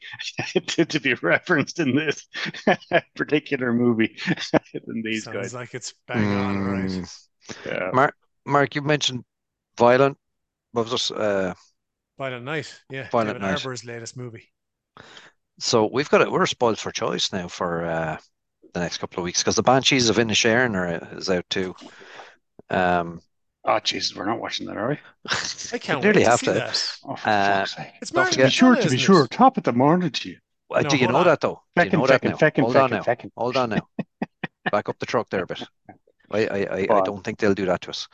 [0.67, 2.27] to, to be referenced in this
[3.15, 4.17] particular movie
[4.85, 5.53] than these Sounds guys.
[5.53, 6.85] like it's bang on, all right.
[6.89, 7.17] Mm.
[7.65, 7.89] Yeah.
[7.93, 9.23] Mark, Mark, you mentioned
[9.77, 10.17] Violent.
[10.71, 11.11] What was this?
[11.11, 11.53] Uh,
[12.21, 13.09] Violent Night, yeah.
[13.11, 13.59] Violent David Night.
[13.59, 14.51] Harbour's latest movie.
[15.59, 16.31] so we've got it.
[16.31, 18.17] We're spoiled for choice now for uh,
[18.73, 21.75] the next couple of weeks because the Banshees of Inisherin are is out too.
[22.69, 23.21] Um,
[23.63, 24.99] Oh, Jesus, we're not watching that, are we?
[25.71, 26.53] I can't we nearly wait to have see to.
[26.53, 26.83] that.
[27.03, 27.93] Oh, for Uh, fuck's sake.
[28.01, 29.29] It's Don't To be sure, to be isn't sure, it?
[29.29, 30.37] top of the morning to you.
[30.73, 31.25] uh, No, do you know on.
[31.25, 31.61] that though?
[31.75, 32.37] Do you Feckin', that feckin', now?
[32.37, 33.03] feckin', Hold on feckin', now.
[33.03, 33.31] feckin'.
[33.37, 33.87] Hold on now.
[34.71, 35.61] Back up the truck there a bit.
[36.31, 38.07] I, I, I, I don't think they'll do that to us.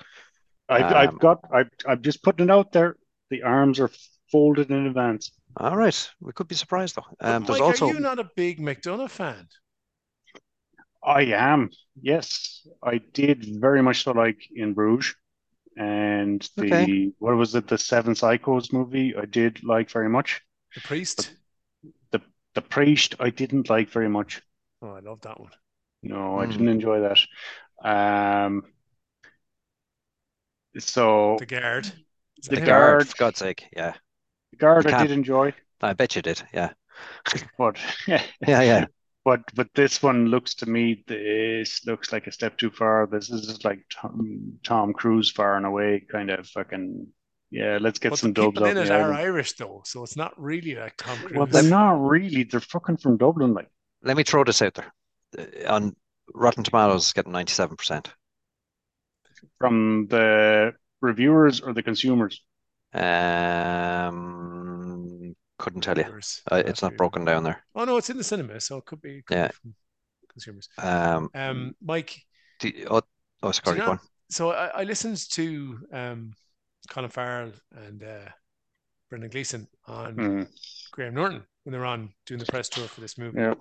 [0.70, 2.97] I've, Um, I've got, I've, I'm just putting it out there.
[3.30, 3.91] The arms are
[4.32, 5.32] folded in advance.
[5.57, 7.05] All right, we could be surprised though.
[7.25, 9.49] But Um, there's Mike, also are you not a big McDonagh fan?
[11.03, 11.69] I am,
[12.01, 12.67] yes.
[12.84, 15.15] I did very much so like in Bruges.
[15.78, 16.97] And the, Okay.
[17.19, 20.41] what was it, the Seven Psychos movie, I did like very much.
[20.75, 21.34] The Priest?
[22.11, 22.19] The
[22.53, 24.41] The Priest, I didn't like very much.
[24.82, 25.51] Oh, I love that one.
[26.03, 26.47] No, I Hmm.
[26.47, 27.19] didn't enjoy that.
[27.88, 28.63] Um,
[30.80, 31.93] so The Guard.
[32.39, 33.07] Is The guard, Guard.
[33.07, 33.67] for God's sake.
[33.75, 33.93] Yeah,
[34.51, 36.41] the guard you I can't- did enjoy, I bet you did.
[36.53, 36.73] Yeah,
[37.57, 37.77] but
[38.07, 38.85] yeah, yeah.
[39.25, 43.07] but but this one looks to me this looks like a step too far.
[43.11, 47.07] This is like Tom, Tom Cruise far and away kind of fucking
[47.49, 47.77] yeah.
[47.81, 49.13] Let's get But some the dubs people out in it are.
[49.13, 51.33] Irish, though, so it's not really like Tom Cruise.
[51.38, 52.43] Well, they're not really.
[52.43, 53.69] They're fucking from Dublin, like.
[54.03, 54.93] Let me throw this out there.
[55.38, 55.95] Uh, On
[56.35, 58.13] Rotten Tomatoes, getting ninety-seven percent.
[59.59, 62.41] From the reviewers or the consumers?
[63.98, 66.04] Um, couldn't tell you.
[66.04, 66.41] Viewers.
[66.52, 67.64] Uh, it's not broken down there.
[67.76, 69.48] Oh no, it's in the cinema, so it could be, could Yeah.
[69.48, 69.76] be from
[70.30, 70.70] consumers.
[70.78, 72.22] Um, Um, Mike,
[72.60, 73.02] do you- oh,
[73.43, 74.00] oh, do sorry, you go know- on.
[74.30, 76.34] so I, I listened to um,
[76.89, 78.30] Colin Farrell and uh,
[79.10, 80.48] Brendan Gleeson on Mm,
[80.91, 83.39] Graham Norton when they're on doing the press tour for this movie.
[83.39, 83.56] yeah.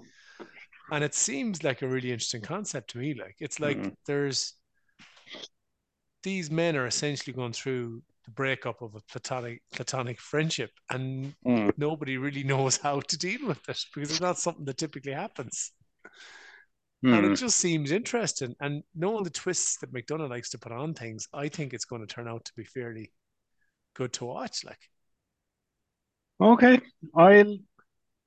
[0.93, 3.15] And it seems like a really interesting concept to me.
[3.15, 3.97] Like it's like Mhm.
[4.07, 4.55] there's
[6.27, 11.73] these men are essentially going through the breakup of a platonic platonic friendship, and Mm.
[11.79, 15.71] nobody really knows how to deal with it because it's not something that typically happens.
[17.05, 17.19] Mm.
[17.19, 18.57] And it just seems interesting.
[18.61, 22.01] And knowing the twists that McDonagh likes to put on things, I think it's going
[22.05, 23.13] to turn out to be fairly
[23.95, 24.65] good to watch.
[24.65, 24.91] Like,
[26.41, 26.81] Okay,
[27.15, 27.59] I'll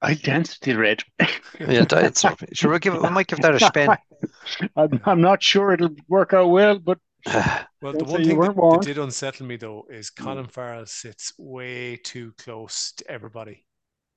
[0.02, 1.04] I density read.
[1.60, 2.24] Yeah, it's,
[2.54, 3.90] sure, we'll give it, we might give that a spin.
[4.78, 7.00] I'm, I'm not sure it'll work out well, but
[7.82, 11.98] well, the one thing that, that did unsettle me though is Colin Farrell sits way
[11.98, 13.66] too close to everybody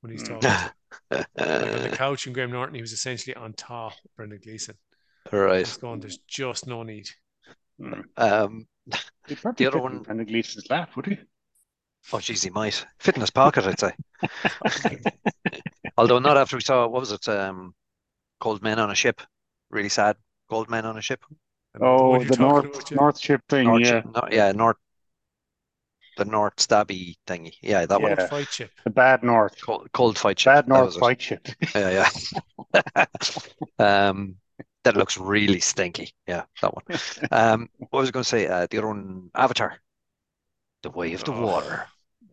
[0.00, 0.40] when he's Mm.
[0.40, 0.70] talking.
[1.10, 4.76] like on the couch in Graham Norton, he was essentially on top of Brendan Gleeson.
[5.30, 5.64] Right.
[5.64, 7.08] Just going, there's just no need.
[7.80, 8.66] mm, Um,
[9.56, 11.18] The other one- Brendan Gleeson's lap, would he?
[12.12, 12.84] oh, geez, he might.
[12.98, 13.94] Fit in his pocket, I'd say.
[15.96, 17.28] Although not after we saw, what was it?
[17.28, 17.74] Um,
[18.40, 19.20] Cold Men on a Ship.
[19.70, 20.16] Really sad.
[20.50, 21.22] Cold Men on a Ship.
[21.74, 22.96] I know Oh, one you're the North about, yeah.
[22.96, 24.76] North Ship thing, North, yeah, no, yeah, North.
[26.16, 27.54] The North stabby thingy.
[27.62, 28.16] Yeah, that one.
[28.16, 28.70] Fight chip.
[28.84, 30.52] the Bad North, Cold, cold fight ship.
[30.52, 31.00] Bad that North was it.
[31.00, 31.48] fight ship.
[31.74, 32.06] Yeah,
[32.74, 33.06] yeah.
[34.10, 34.36] um,
[34.84, 36.12] that looks really stinky.
[36.26, 36.84] Yeah, that one.
[37.30, 38.46] Um, what was I going to say?
[38.46, 39.78] Uh, the other one, Avatar,
[40.82, 41.40] The Way of the Oh.
[41.46, 41.86] Water.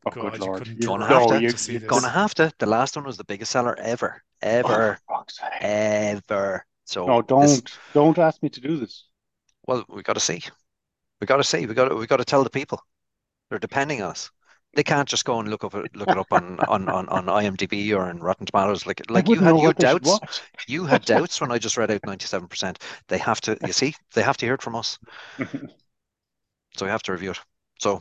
[0.05, 0.57] Oh, God, good lord!
[0.59, 1.41] couldn't You- Gonna You're have no, to.
[1.41, 1.89] you, to you this.
[1.89, 2.51] Gonna have to.
[2.59, 5.49] The last one was the biggest seller ever, Oh, ever, for fuck's sake.
[5.61, 6.65] ever.
[6.85, 9.08] So No, don't don't ask me to do this.
[9.69, 10.41] Well, we got to see.
[11.21, 11.65] We got to see.
[11.67, 11.95] We got to.
[11.95, 12.81] We got to tell the people.
[13.49, 14.31] They're depending on us.
[14.73, 17.95] They can't just go and look up look it up on on on, on IMDb
[17.95, 18.85] or in Rotten Tomatoes.
[18.87, 20.41] Like like you had know you what they should doubts.
[20.67, 22.77] You had doubts when I just read out 97%.
[23.07, 24.97] They have to, you see, they have to hear it from us.
[26.77, 27.39] So we have to review it.
[27.79, 27.99] So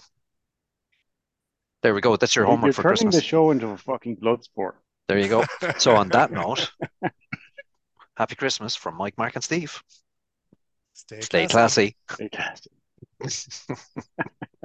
[1.83, 2.17] there we go.
[2.17, 3.15] That's your homework You're for turning Christmas.
[3.17, 4.77] the show into a fucking blood sport.
[5.09, 5.45] There you go.
[5.79, 6.71] So on that note,
[8.15, 9.83] happy Christmas from Mike, Mark, and Steve.
[11.09, 11.49] Stay Stay classy.
[11.49, 11.97] classy.
[12.09, 12.73] Fantastic.